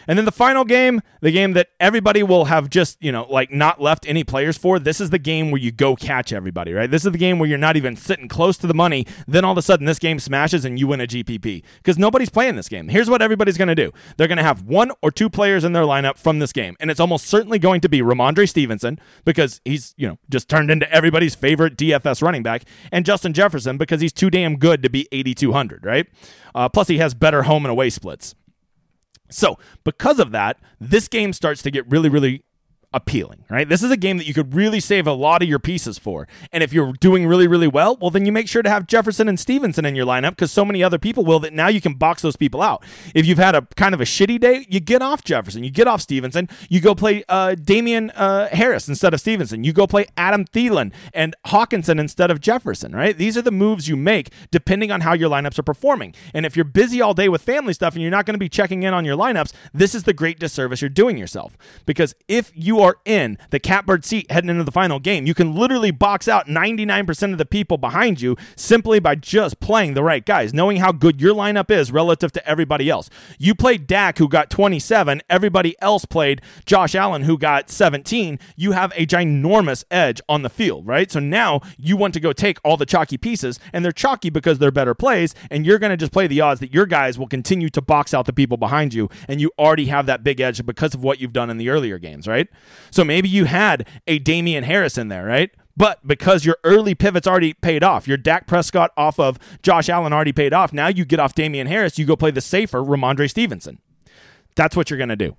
And 0.07 0.17
then 0.17 0.25
the 0.25 0.31
final 0.31 0.65
game, 0.65 1.01
the 1.21 1.31
game 1.31 1.53
that 1.53 1.69
everybody 1.79 2.23
will 2.23 2.45
have 2.45 2.69
just, 2.69 3.01
you 3.01 3.11
know, 3.11 3.25
like 3.29 3.51
not 3.51 3.81
left 3.81 4.07
any 4.07 4.23
players 4.23 4.57
for, 4.57 4.79
this 4.79 4.99
is 4.99 5.09
the 5.09 5.19
game 5.19 5.51
where 5.51 5.61
you 5.61 5.71
go 5.71 5.95
catch 5.95 6.33
everybody, 6.33 6.73
right? 6.73 6.89
This 6.89 7.05
is 7.05 7.11
the 7.11 7.17
game 7.17 7.39
where 7.39 7.49
you're 7.49 7.57
not 7.57 7.77
even 7.77 7.95
sitting 7.95 8.27
close 8.27 8.57
to 8.57 8.67
the 8.67 8.73
money. 8.73 9.05
Then 9.27 9.45
all 9.45 9.51
of 9.51 9.57
a 9.57 9.61
sudden 9.61 9.85
this 9.85 9.99
game 9.99 10.19
smashes 10.19 10.65
and 10.65 10.79
you 10.79 10.87
win 10.87 11.01
a 11.01 11.07
GPP 11.07 11.63
because 11.77 11.97
nobody's 11.97 12.29
playing 12.29 12.55
this 12.55 12.69
game. 12.69 12.89
Here's 12.89 13.09
what 13.09 13.21
everybody's 13.21 13.57
going 13.57 13.67
to 13.67 13.75
do 13.75 13.91
they're 14.17 14.27
going 14.27 14.37
to 14.37 14.43
have 14.43 14.63
one 14.63 14.91
or 15.01 15.11
two 15.11 15.29
players 15.29 15.63
in 15.63 15.73
their 15.73 15.83
lineup 15.83 16.17
from 16.17 16.39
this 16.39 16.53
game. 16.53 16.75
And 16.79 16.91
it's 16.91 16.99
almost 16.99 17.25
certainly 17.27 17.59
going 17.59 17.81
to 17.81 17.89
be 17.89 18.01
Rhamondre 18.01 18.47
Stevenson 18.47 18.99
because 19.25 19.61
he's, 19.65 19.93
you 19.97 20.07
know, 20.07 20.17
just 20.29 20.49
turned 20.49 20.71
into 20.71 20.91
everybody's 20.91 21.35
favorite 21.35 21.77
DFS 21.77 22.21
running 22.21 22.43
back, 22.43 22.63
and 22.91 23.05
Justin 23.05 23.33
Jefferson 23.33 23.77
because 23.77 24.01
he's 24.01 24.13
too 24.13 24.29
damn 24.29 24.57
good 24.57 24.83
to 24.83 24.89
be 24.89 25.07
8,200, 25.11 25.85
right? 25.85 26.07
Uh, 26.53 26.69
plus, 26.69 26.87
he 26.87 26.97
has 26.97 27.13
better 27.13 27.43
home 27.43 27.65
and 27.65 27.71
away 27.71 27.89
splits. 27.89 28.35
So, 29.31 29.57
because 29.83 30.19
of 30.19 30.31
that, 30.31 30.59
this 30.79 31.07
game 31.07 31.33
starts 31.33 31.61
to 31.63 31.71
get 31.71 31.89
really, 31.89 32.09
really 32.09 32.43
appealing, 32.93 33.45
right? 33.49 33.69
This 33.69 33.83
is 33.83 33.91
a 33.91 33.97
game 33.97 34.17
that 34.17 34.27
you 34.27 34.33
could 34.33 34.53
really 34.53 34.79
save 34.79 35.07
a 35.07 35.13
lot 35.13 35.41
of 35.41 35.47
your 35.47 35.59
pieces 35.59 35.97
for. 35.97 36.27
And 36.51 36.61
if 36.63 36.73
you're 36.73 36.91
doing 36.93 37.25
really, 37.25 37.47
really 37.47 37.67
well, 37.67 37.97
well, 38.01 38.09
then 38.09 38.25
you 38.25 38.31
make 38.31 38.49
sure 38.49 38.61
to 38.61 38.69
have 38.69 38.85
Jefferson 38.85 39.29
and 39.29 39.39
Stevenson 39.39 39.85
in 39.85 39.95
your 39.95 40.05
lineup 40.05 40.31
because 40.31 40.51
so 40.51 40.65
many 40.65 40.83
other 40.83 40.99
people 40.99 41.23
will 41.23 41.39
that 41.39 41.53
now 41.53 41.69
you 41.69 41.79
can 41.79 41.93
box 41.93 42.21
those 42.21 42.35
people 42.35 42.61
out. 42.61 42.83
If 43.15 43.25
you've 43.25 43.37
had 43.37 43.55
a 43.55 43.61
kind 43.77 43.93
of 43.93 44.01
a 44.01 44.03
shitty 44.03 44.39
day, 44.39 44.65
you 44.69 44.81
get 44.81 45.01
off 45.01 45.23
Jefferson, 45.23 45.63
you 45.63 45.71
get 45.71 45.87
off 45.87 46.01
Stevenson, 46.01 46.49
you 46.69 46.81
go 46.81 46.93
play 46.93 47.23
uh, 47.29 47.55
Damien 47.55 48.09
uh, 48.11 48.49
Harris 48.49 48.89
instead 48.89 49.13
of 49.13 49.21
Stevenson, 49.21 49.63
you 49.63 49.71
go 49.71 49.87
play 49.87 50.07
Adam 50.17 50.43
Thielen 50.43 50.91
and 51.13 51.35
Hockenson 51.47 51.99
instead 51.99 52.29
of 52.29 52.41
Jefferson, 52.41 52.93
right? 52.93 53.17
These 53.17 53.37
are 53.37 53.41
the 53.41 53.51
moves 53.51 53.87
you 53.87 53.95
make 53.95 54.31
depending 54.51 54.91
on 54.91 55.01
how 55.01 55.13
your 55.13 55.29
lineups 55.29 55.57
are 55.57 55.63
performing. 55.63 56.13
And 56.33 56.45
if 56.45 56.57
you're 56.57 56.65
busy 56.65 57.01
all 57.01 57.13
day 57.13 57.29
with 57.29 57.41
family 57.41 57.73
stuff 57.73 57.93
and 57.93 58.01
you're 58.01 58.11
not 58.11 58.25
going 58.25 58.35
to 58.35 58.39
be 58.39 58.49
checking 58.49 58.83
in 58.83 58.93
on 58.93 59.05
your 59.05 59.15
lineups, 59.15 59.53
this 59.73 59.95
is 59.95 60.03
the 60.03 60.13
great 60.13 60.39
disservice 60.39 60.81
you're 60.81 60.89
doing 60.89 61.17
yourself. 61.17 61.57
Because 61.85 62.13
if 62.27 62.51
you 62.53 62.80
are 62.81 62.97
in 63.05 63.37
the 63.49 63.59
catbird 63.59 64.05
seat 64.05 64.31
heading 64.31 64.49
into 64.49 64.63
the 64.63 64.71
final 64.71 64.99
game. 64.99 65.25
You 65.25 65.33
can 65.33 65.55
literally 65.55 65.91
box 65.91 66.27
out 66.27 66.47
99% 66.47 67.31
of 67.31 67.37
the 67.37 67.45
people 67.45 67.77
behind 67.77 68.21
you 68.21 68.35
simply 68.55 68.99
by 68.99 69.15
just 69.15 69.59
playing 69.59 69.93
the 69.93 70.03
right 70.03 70.25
guys, 70.25 70.53
knowing 70.53 70.77
how 70.77 70.91
good 70.91 71.21
your 71.21 71.33
lineup 71.33 71.71
is 71.71 71.91
relative 71.91 72.31
to 72.33 72.47
everybody 72.47 72.89
else. 72.89 73.09
You 73.37 73.55
played 73.55 73.87
Dak, 73.87 74.17
who 74.17 74.27
got 74.27 74.49
27. 74.49 75.21
Everybody 75.29 75.75
else 75.81 76.05
played 76.05 76.41
Josh 76.65 76.95
Allen, 76.95 77.23
who 77.23 77.37
got 77.37 77.69
17. 77.69 78.39
You 78.55 78.71
have 78.73 78.91
a 78.95 79.05
ginormous 79.05 79.83
edge 79.91 80.21
on 80.27 80.41
the 80.41 80.49
field, 80.49 80.87
right? 80.87 81.11
So 81.11 81.19
now 81.19 81.61
you 81.77 81.97
want 81.97 82.13
to 82.15 82.19
go 82.19 82.33
take 82.33 82.59
all 82.63 82.77
the 82.77 82.85
chalky 82.85 83.17
pieces, 83.17 83.59
and 83.73 83.83
they're 83.83 83.91
chalky 83.91 84.29
because 84.29 84.59
they're 84.59 84.71
better 84.71 84.93
plays, 84.93 85.35
and 85.49 85.65
you're 85.65 85.79
going 85.79 85.91
to 85.91 85.97
just 85.97 86.11
play 86.11 86.27
the 86.27 86.41
odds 86.41 86.59
that 86.59 86.73
your 86.73 86.85
guys 86.85 87.17
will 87.17 87.27
continue 87.27 87.69
to 87.69 87.81
box 87.81 88.13
out 88.13 88.25
the 88.25 88.33
people 88.33 88.57
behind 88.57 88.93
you, 88.93 89.09
and 89.27 89.41
you 89.41 89.51
already 89.57 89.85
have 89.85 90.05
that 90.05 90.23
big 90.23 90.39
edge 90.39 90.65
because 90.65 90.93
of 90.93 91.03
what 91.03 91.19
you've 91.19 91.33
done 91.33 91.49
in 91.49 91.57
the 91.57 91.69
earlier 91.69 91.97
games, 91.97 92.27
right? 92.27 92.47
So 92.89 93.03
maybe 93.03 93.29
you 93.29 93.45
had 93.45 93.87
a 94.07 94.19
Damien 94.19 94.63
Harris 94.63 94.97
in 94.97 95.07
there, 95.07 95.25
right? 95.25 95.51
But 95.77 96.05
because 96.05 96.45
your 96.45 96.57
early 96.63 96.95
pivots 96.95 97.27
already 97.27 97.53
paid 97.53 97.83
off, 97.83 98.07
your 98.07 98.17
Dak 98.17 98.45
Prescott 98.45 98.91
off 98.97 99.19
of 99.19 99.39
Josh 99.63 99.89
Allen 99.89 100.13
already 100.13 100.33
paid 100.33 100.53
off. 100.53 100.73
Now 100.73 100.87
you 100.87 101.05
get 101.05 101.19
off 101.19 101.33
Damien 101.33 101.67
Harris, 101.67 101.97
you 101.97 102.05
go 102.05 102.15
play 102.15 102.31
the 102.31 102.41
safer 102.41 102.79
Rhamondre 102.79 103.29
Stevenson. 103.29 103.79
That's 104.55 104.75
what 104.75 104.89
you're 104.89 104.97
going 104.97 105.09
to 105.09 105.15
do. 105.15 105.37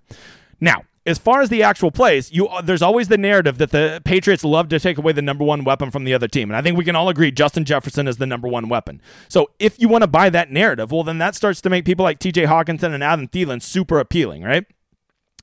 Now, 0.60 0.84
as 1.04 1.18
far 1.18 1.42
as 1.42 1.48
the 1.48 1.62
actual 1.62 1.90
plays, 1.90 2.32
you 2.32 2.46
uh, 2.46 2.62
there's 2.62 2.82
always 2.82 3.08
the 3.08 3.18
narrative 3.18 3.58
that 3.58 3.70
the 3.70 4.00
Patriots 4.04 4.44
love 4.44 4.68
to 4.68 4.78
take 4.78 4.98
away 4.98 5.12
the 5.12 5.22
number 5.22 5.44
one 5.44 5.64
weapon 5.64 5.90
from 5.90 6.04
the 6.04 6.14
other 6.14 6.28
team, 6.28 6.48
and 6.48 6.56
I 6.56 6.62
think 6.62 6.78
we 6.78 6.84
can 6.84 6.94
all 6.94 7.08
agree 7.08 7.32
Justin 7.32 7.64
Jefferson 7.64 8.06
is 8.06 8.18
the 8.18 8.26
number 8.26 8.46
one 8.46 8.68
weapon. 8.68 9.00
So 9.28 9.50
if 9.58 9.80
you 9.80 9.88
want 9.88 10.02
to 10.02 10.08
buy 10.08 10.30
that 10.30 10.50
narrative, 10.50 10.92
well, 10.92 11.02
then 11.02 11.18
that 11.18 11.34
starts 11.34 11.60
to 11.62 11.70
make 11.70 11.84
people 11.84 12.04
like 12.04 12.18
T.J. 12.20 12.44
Hockenson 12.44 12.94
and 12.94 13.02
Adam 13.02 13.26
Thielen 13.26 13.60
super 13.60 13.98
appealing, 13.98 14.42
right? 14.42 14.64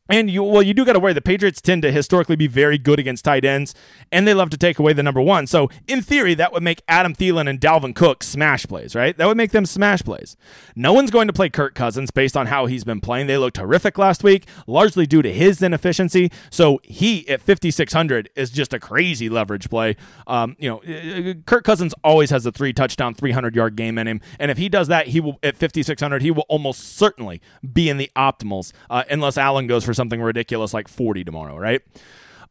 And 0.10 0.30
you, 0.30 0.44
well, 0.44 0.64
you 0.64 0.74
do 0.74 0.84
got 0.86 0.94
to 0.94 1.00
worry. 1.00 1.14
The 1.14 1.22
Patriots 1.22 1.62
tend 1.62 1.84
to 1.84 1.92
historically 1.92 2.36
be 2.36 2.48
very 2.48 2.80
good 2.80 3.00
against 3.00 3.24
tight 3.26 3.46
ends, 3.46 3.76
and 4.12 4.28
they 4.28 4.34
love 4.34 4.50
to 4.50 4.58
take 4.58 4.80
away 4.80 4.94
the 4.94 5.04
number 5.04 5.22
one. 5.22 5.46
So, 5.46 5.70
in 5.88 6.02
theory, 6.02 6.34
that 6.34 6.52
would 6.52 6.64
make 6.64 6.82
Adam 6.88 7.14
Thielen 7.14 7.48
and 7.48 7.62
Dalvin 7.62 7.94
Cook 7.94 8.24
smash 8.24 8.66
plays, 8.66 8.96
right? 8.96 9.16
That 9.16 9.28
would 9.28 9.38
make 9.38 9.52
them 9.52 9.68
smash 9.68 10.02
plays. 10.02 10.36
No 10.76 10.94
one's 10.94 11.12
going 11.12 11.28
to 11.28 11.34
play 11.34 11.50
Kirk 11.50 11.76
Cousins 11.76 12.10
based 12.10 12.36
on 12.36 12.48
how 12.48 12.66
he's 12.66 12.84
been 12.84 13.02
playing. 13.02 13.28
They 13.28 13.38
looked 13.38 13.58
horrific 13.58 14.00
last 14.00 14.24
week, 14.24 14.48
largely 14.66 15.06
due 15.06 15.22
to 15.22 15.32
his 15.32 15.62
inefficiency. 15.62 16.32
So, 16.50 16.80
he 16.84 17.28
at 17.30 17.42
5,600 17.42 18.30
is 18.36 18.50
just 18.50 18.74
a 18.74 18.80
crazy 18.80 19.30
leverage 19.30 19.70
play. 19.70 19.96
Um, 20.26 20.56
you 20.58 20.70
know, 20.70 20.82
uh, 20.88 21.30
uh, 21.30 21.34
Kirk 21.46 21.64
Cousins 21.64 21.94
always 22.04 22.32
has 22.32 22.46
a 22.48 22.52
three 22.52 22.74
touchdown, 22.74 23.14
300 23.14 23.56
yard 23.56 23.76
game 23.76 24.00
in 24.00 24.08
him. 24.08 24.22
And 24.40 24.50
if 24.50 24.58
he 24.58 24.70
does 24.70 24.88
that, 24.88 25.08
he 25.08 25.20
will, 25.20 25.38
at 25.44 25.56
5,600, 25.56 26.24
he 26.24 26.32
will 26.32 26.46
almost 26.50 26.98
certainly 26.98 27.42
be 27.74 27.90
in 27.90 27.98
the 27.98 28.10
optimals, 28.16 28.72
uh, 28.90 29.04
unless 29.10 29.38
Allen 29.38 29.68
goes 29.68 29.84
for 29.84 29.94
something 30.00 30.22
ridiculous 30.22 30.74
like 30.74 30.88
40 30.88 31.26
tomorrow, 31.26 31.58
right? 31.58 31.82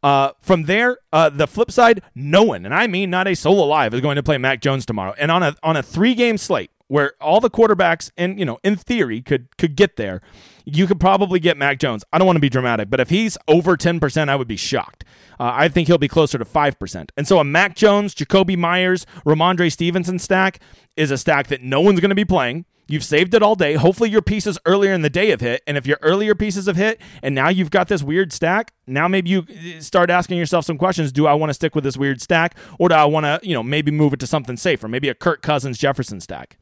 Uh, 0.03 0.33
from 0.41 0.65
there, 0.65 0.99
uh, 1.13 1.29
the 1.29 1.47
flip 1.47 1.71
side, 1.71 2.03
no 2.15 2.43
one, 2.43 2.65
and 2.65 2.75
I 2.75 2.87
mean 2.87 3.11
not 3.11 3.27
a 3.27 3.35
soul 3.35 3.65
alive, 3.65 3.95
is 3.95 4.01
going 4.03 4.17
to 4.17 4.23
play 4.23 4.39
Mac 4.39 4.61
Jones 4.61 4.87
tomorrow. 4.87 5.15
And 5.19 5.31
on 5.31 5.43
a 5.43 5.57
on 5.63 5.77
a 5.77 5.83
three 5.83 6.15
game 6.15 6.39
slate 6.39 6.71
where 6.87 7.15
all 7.21 7.41
the 7.41 7.51
quarterbacks, 7.51 8.11
and 8.17 8.39
you 8.39 8.45
know, 8.45 8.59
in 8.63 8.77
theory, 8.77 9.21
could 9.21 9.57
could 9.57 9.75
get 9.75 9.97
there, 9.97 10.21
you 10.65 10.87
could 10.87 11.01
probably 11.01 11.41
get 11.41 11.57
Mac 11.57 11.81
Jones. 11.81 12.05
I 12.13 12.19
don't 12.19 12.27
want 12.27 12.37
to 12.37 12.41
be 12.41 12.49
dramatic, 12.49 12.91
but 12.91 13.01
if 13.01 13.11
he's 13.11 13.37
over 13.49 13.77
ten 13.77 13.99
percent, 13.99 14.31
I 14.31 14.37
would 14.37 14.47
be 14.47 14.57
shocked. 14.57 15.05
Uh, 15.41 15.51
I 15.55 15.69
think 15.69 15.89
he'll 15.89 15.99
be 15.99 16.09
closer 16.09 16.39
to 16.39 16.45
five 16.45 16.79
percent. 16.79 17.11
And 17.17 17.27
so 17.27 17.41
a 17.41 17.45
Mac 17.45 17.75
Jones, 17.75 18.15
Jakobi 18.15 18.57
Meyers, 18.57 19.05
Rhamondre 19.27 19.73
Stevenson 19.73 20.21
stack 20.21 20.61
is 20.97 21.11
a 21.11 21.19
stack 21.19 21.49
that 21.49 21.63
no 21.63 21.81
one's 21.81 21.99
going 21.99 22.11
to 22.11 22.15
be 22.15 22.25
playing. 22.25 22.67
You've 22.91 23.05
saved 23.05 23.35
it 23.35 23.43
all 23.43 23.55
day. 23.55 23.75
Hopefully, 23.75 24.09
your 24.09 24.23
pieces 24.23 24.59
earlier 24.65 24.95
in 24.95 25.03
the 25.03 25.11
day 25.11 25.29
have 25.29 25.43
hit. 25.43 25.63
And 25.67 25.77
if 25.77 25.87
your 25.87 25.99
earlier 26.01 26.35
pieces 26.35 26.67
have 26.67 26.77
hit 26.77 27.01
and 27.23 27.35
now 27.35 27.51
you've 27.51 27.71
got 27.71 27.89
this 27.89 28.03
weird 28.03 28.33
stack, 28.33 28.73
now 28.87 29.07
maybe 29.07 29.29
you 29.29 29.47
uh, 29.51 29.81
start 29.81 30.09
asking 30.09 30.39
yourself 30.39 30.65
some 30.65 30.79
questions. 30.79 31.13
Do 31.13 31.27
I 31.27 31.35
want 31.35 31.51
to 31.51 31.55
stick 31.55 31.75
with 31.75 31.85
this 31.85 31.99
weird 31.99 32.23
stack 32.23 32.57
or 32.79 32.89
do 32.89 32.95
I 32.95 33.05
want 33.05 33.25
to, 33.25 33.47
you 33.47 33.53
know, 33.53 33.63
maybe 33.63 33.91
move 33.91 34.15
it 34.15 34.21
to 34.21 34.27
something 34.27 34.57
safer? 34.57 34.89
Maybe 34.89 35.11
a 35.11 35.15
Kirk 35.15 35.43
Cousins 35.43 35.77
Jefferson 35.77 36.21
stack. 36.21 36.57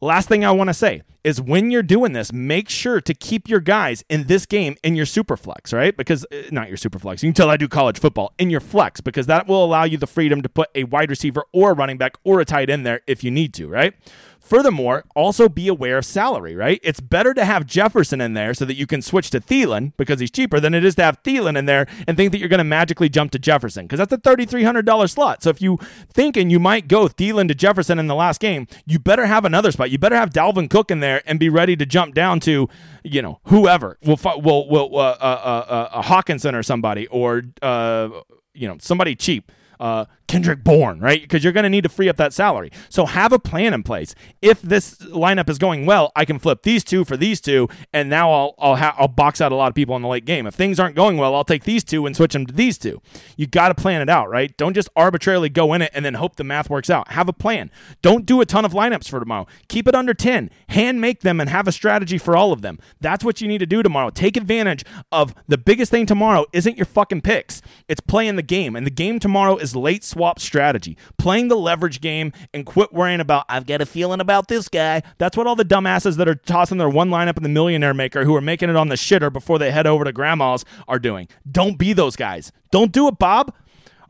Last 0.00 0.28
thing 0.28 0.44
I 0.44 0.50
want 0.50 0.68
to 0.68 0.74
say 0.74 1.02
is 1.24 1.40
when 1.40 1.70
you're 1.70 1.82
doing 1.82 2.12
this, 2.12 2.32
make 2.32 2.68
sure 2.68 3.00
to 3.00 3.14
keep 3.14 3.48
your 3.48 3.60
guys 3.60 4.04
in 4.08 4.24
this 4.24 4.46
game 4.46 4.76
in 4.82 4.96
your 4.96 5.06
super 5.06 5.36
flex, 5.36 5.72
right? 5.72 5.96
Because 5.96 6.24
uh, 6.32 6.42
not 6.50 6.68
your 6.68 6.76
super 6.76 6.98
flex. 6.98 7.22
You 7.22 7.28
can 7.28 7.34
tell 7.34 7.50
I 7.50 7.56
do 7.56 7.68
college 7.68 7.98
football 7.98 8.32
in 8.38 8.50
your 8.50 8.60
flex 8.60 9.00
because 9.00 9.26
that 9.26 9.46
will 9.46 9.64
allow 9.64 9.84
you 9.84 9.98
the 9.98 10.06
freedom 10.06 10.42
to 10.42 10.48
put 10.48 10.70
a 10.74 10.84
wide 10.84 11.10
receiver 11.10 11.44
or 11.52 11.72
a 11.72 11.74
running 11.74 11.98
back 11.98 12.16
or 12.24 12.40
a 12.40 12.44
tight 12.44 12.70
end 12.70 12.86
there 12.86 13.00
if 13.06 13.22
you 13.24 13.30
need 13.30 13.54
to, 13.54 13.68
right? 13.68 13.94
Furthermore, 14.40 15.04
also 15.14 15.48
be 15.48 15.68
aware 15.68 15.98
of 15.98 16.04
salary, 16.04 16.56
right? 16.56 16.80
It's 16.82 16.98
better 16.98 17.34
to 17.34 17.44
have 17.44 17.66
Jefferson 17.66 18.20
in 18.22 18.32
there 18.32 18.54
so 18.54 18.64
that 18.64 18.74
you 18.74 18.86
can 18.86 19.02
switch 19.02 19.30
to 19.30 19.40
Thielen 19.40 19.92
because 19.98 20.18
he's 20.18 20.30
cheaper 20.30 20.58
than 20.58 20.72
it 20.72 20.84
is 20.84 20.94
to 20.96 21.02
have 21.02 21.22
Thielen 21.22 21.58
in 21.58 21.66
there 21.66 21.86
and 22.08 22.16
think 22.16 22.32
that 22.32 22.38
you're 22.38 22.48
going 22.48 22.58
to 22.58 22.64
magically 22.64 23.10
jump 23.10 23.32
to 23.32 23.38
Jefferson 23.38 23.86
because 23.86 23.98
that's 23.98 24.12
a 24.12 24.18
$3,300 24.18 25.10
slot. 25.10 25.42
So 25.42 25.50
if 25.50 25.60
you 25.60 25.78
thinking 26.10 26.48
you 26.48 26.58
might 26.58 26.88
go 26.88 27.06
Thielen 27.06 27.48
to 27.48 27.54
Jefferson 27.54 27.98
in 27.98 28.06
the 28.06 28.14
last 28.14 28.40
game, 28.40 28.66
you 28.86 28.98
better 28.98 29.26
have 29.26 29.44
another 29.44 29.70
spot. 29.70 29.90
You 29.90 29.98
better 29.98 30.16
have 30.16 30.30
Dalvin 30.30 30.70
Cook 30.70 30.90
in 30.90 31.00
there 31.00 31.09
and 31.26 31.38
be 31.38 31.48
ready 31.48 31.76
to 31.76 31.86
jump 31.86 32.14
down 32.14 32.40
to, 32.40 32.68
you 33.02 33.22
know, 33.22 33.40
whoever. 33.44 33.98
We'll, 34.02 34.18
we'll, 34.24 34.68
we'll 34.68 34.98
uh, 34.98 35.16
uh, 35.20 35.64
uh, 35.70 35.88
uh, 35.92 36.02
Hockenson 36.02 36.54
or 36.54 36.62
somebody 36.62 37.06
or, 37.08 37.42
uh, 37.62 38.08
you 38.54 38.68
know, 38.68 38.76
somebody 38.80 39.14
cheap 39.14 39.52
uh, 39.78 40.04
Kendrick 40.30 40.62
Bourne, 40.62 41.00
right? 41.00 41.20
Because 41.20 41.42
you're 41.42 41.52
going 41.52 41.64
to 41.64 41.68
need 41.70 41.82
to 41.82 41.88
free 41.88 42.08
up 42.08 42.16
that 42.18 42.32
salary. 42.32 42.70
So 42.88 43.04
have 43.04 43.32
a 43.32 43.38
plan 43.40 43.74
in 43.74 43.82
place. 43.82 44.14
If 44.40 44.62
this 44.62 44.94
lineup 44.98 45.48
is 45.48 45.58
going 45.58 45.86
well, 45.86 46.12
I 46.14 46.24
can 46.24 46.38
flip 46.38 46.62
these 46.62 46.84
two 46.84 47.04
for 47.04 47.16
these 47.16 47.40
two, 47.40 47.68
and 47.92 48.08
now 48.08 48.30
I'll 48.30 48.54
I'll, 48.60 48.76
ha- 48.76 48.94
I'll 48.96 49.08
box 49.08 49.40
out 49.40 49.50
a 49.50 49.56
lot 49.56 49.70
of 49.70 49.74
people 49.74 49.96
in 49.96 50.02
the 50.02 50.08
late 50.08 50.24
game. 50.24 50.46
If 50.46 50.54
things 50.54 50.78
aren't 50.78 50.94
going 50.94 51.16
well, 51.16 51.34
I'll 51.34 51.42
take 51.42 51.64
these 51.64 51.82
two 51.82 52.06
and 52.06 52.14
switch 52.14 52.32
them 52.32 52.46
to 52.46 52.52
these 52.52 52.78
two. 52.78 53.02
You 53.36 53.48
got 53.48 53.68
to 53.68 53.74
plan 53.74 54.02
it 54.02 54.08
out, 54.08 54.30
right? 54.30 54.56
Don't 54.56 54.74
just 54.74 54.88
arbitrarily 54.94 55.48
go 55.48 55.72
in 55.72 55.82
it 55.82 55.90
and 55.94 56.04
then 56.04 56.14
hope 56.14 56.36
the 56.36 56.44
math 56.44 56.70
works 56.70 56.90
out. 56.90 57.10
Have 57.10 57.28
a 57.28 57.32
plan. 57.32 57.68
Don't 58.00 58.24
do 58.24 58.40
a 58.40 58.46
ton 58.46 58.64
of 58.64 58.72
lineups 58.72 59.08
for 59.10 59.18
tomorrow. 59.18 59.48
Keep 59.66 59.88
it 59.88 59.96
under 59.96 60.14
10. 60.14 60.48
Hand 60.68 61.00
make 61.00 61.22
them 61.22 61.40
and 61.40 61.50
have 61.50 61.66
a 61.66 61.72
strategy 61.72 62.18
for 62.18 62.36
all 62.36 62.52
of 62.52 62.62
them. 62.62 62.78
That's 63.00 63.24
what 63.24 63.40
you 63.40 63.48
need 63.48 63.58
to 63.58 63.66
do 63.66 63.82
tomorrow. 63.82 64.10
Take 64.10 64.36
advantage 64.36 64.84
of 65.10 65.34
the 65.48 65.58
biggest 65.58 65.90
thing 65.90 66.06
tomorrow 66.06 66.46
isn't 66.52 66.76
your 66.76 66.86
fucking 66.86 67.22
picks. 67.22 67.62
It's 67.88 68.00
playing 68.00 68.36
the 68.36 68.42
game. 68.42 68.76
And 68.76 68.86
the 68.86 68.92
game 68.92 69.18
tomorrow 69.18 69.56
is 69.56 69.74
late 69.74 70.04
swap 70.20 70.38
strategy. 70.38 70.98
Playing 71.16 71.48
the 71.48 71.56
leverage 71.56 72.02
game 72.02 72.34
and 72.52 72.66
quit 72.66 72.92
worrying 72.92 73.20
about, 73.20 73.46
I've 73.48 73.64
got 73.64 73.80
a 73.80 73.86
feeling 73.86 74.20
about 74.20 74.48
this 74.48 74.68
guy. 74.68 75.02
That's 75.16 75.34
what 75.34 75.46
all 75.46 75.56
the 75.56 75.64
dumbasses 75.64 76.18
that 76.18 76.28
are 76.28 76.34
tossing 76.34 76.76
their 76.76 76.90
one 76.90 77.08
lineup 77.08 77.38
in 77.38 77.42
the 77.42 77.48
millionaire 77.48 77.94
maker 77.94 78.26
who 78.26 78.36
are 78.36 78.42
making 78.42 78.68
it 78.68 78.76
on 78.76 78.88
the 78.88 78.96
shitter 78.96 79.32
before 79.32 79.58
they 79.58 79.70
head 79.70 79.86
over 79.86 80.04
to 80.04 80.12
grandma's 80.12 80.66
are 80.86 80.98
doing. 80.98 81.26
Don't 81.50 81.78
be 81.78 81.94
those 81.94 82.16
guys. 82.16 82.52
Don't 82.70 82.92
do 82.92 83.08
it, 83.08 83.18
Bob. 83.18 83.54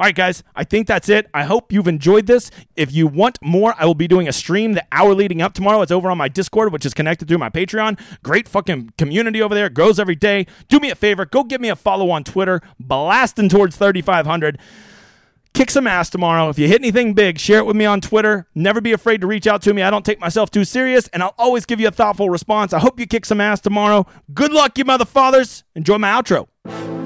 All 0.00 0.06
right, 0.06 0.14
guys, 0.14 0.42
I 0.56 0.64
think 0.64 0.88
that's 0.88 1.08
it. 1.08 1.28
I 1.32 1.44
hope 1.44 1.72
you've 1.72 1.86
enjoyed 1.86 2.26
this. 2.26 2.50
If 2.74 2.92
you 2.92 3.06
want 3.06 3.38
more, 3.40 3.74
I 3.78 3.84
will 3.84 3.94
be 3.94 4.08
doing 4.08 4.26
a 4.26 4.32
stream 4.32 4.72
the 4.72 4.84
hour 4.90 5.14
leading 5.14 5.42
up 5.42 5.52
tomorrow. 5.52 5.80
It's 5.82 5.92
over 5.92 6.10
on 6.10 6.18
my 6.18 6.26
Discord, 6.26 6.72
which 6.72 6.84
is 6.84 6.92
connected 6.92 7.28
through 7.28 7.38
my 7.38 7.50
Patreon. 7.50 8.00
Great 8.24 8.48
fucking 8.48 8.94
community 8.98 9.40
over 9.40 9.54
there. 9.54 9.66
It 9.66 9.74
grows 9.74 10.00
every 10.00 10.16
day. 10.16 10.46
Do 10.68 10.80
me 10.80 10.90
a 10.90 10.96
favor, 10.96 11.24
go 11.24 11.44
give 11.44 11.60
me 11.60 11.68
a 11.68 11.76
follow 11.76 12.10
on 12.10 12.24
Twitter, 12.24 12.62
blasting 12.80 13.48
towards 13.48 13.76
3,500 13.76 14.58
kick 15.54 15.70
some 15.70 15.86
ass 15.86 16.10
tomorrow. 16.10 16.48
If 16.48 16.58
you 16.58 16.68
hit 16.68 16.80
anything 16.80 17.14
big, 17.14 17.38
share 17.38 17.58
it 17.58 17.66
with 17.66 17.76
me 17.76 17.84
on 17.84 18.00
Twitter. 18.00 18.46
Never 18.54 18.80
be 18.80 18.92
afraid 18.92 19.20
to 19.20 19.26
reach 19.26 19.46
out 19.46 19.62
to 19.62 19.74
me. 19.74 19.82
I 19.82 19.90
don't 19.90 20.04
take 20.04 20.20
myself 20.20 20.50
too 20.50 20.64
serious, 20.64 21.08
and 21.08 21.22
I'll 21.22 21.34
always 21.38 21.66
give 21.66 21.80
you 21.80 21.88
a 21.88 21.92
thoughtful 21.92 22.30
response. 22.30 22.72
I 22.72 22.78
hope 22.78 22.98
you 22.98 23.06
kick 23.06 23.24
some 23.24 23.40
ass 23.40 23.60
tomorrow. 23.60 24.06
Good 24.32 24.52
luck, 24.52 24.78
you 24.78 24.84
motherfathers. 24.84 25.64
Enjoy 25.74 25.98
my 25.98 26.10
outro. 26.10 26.99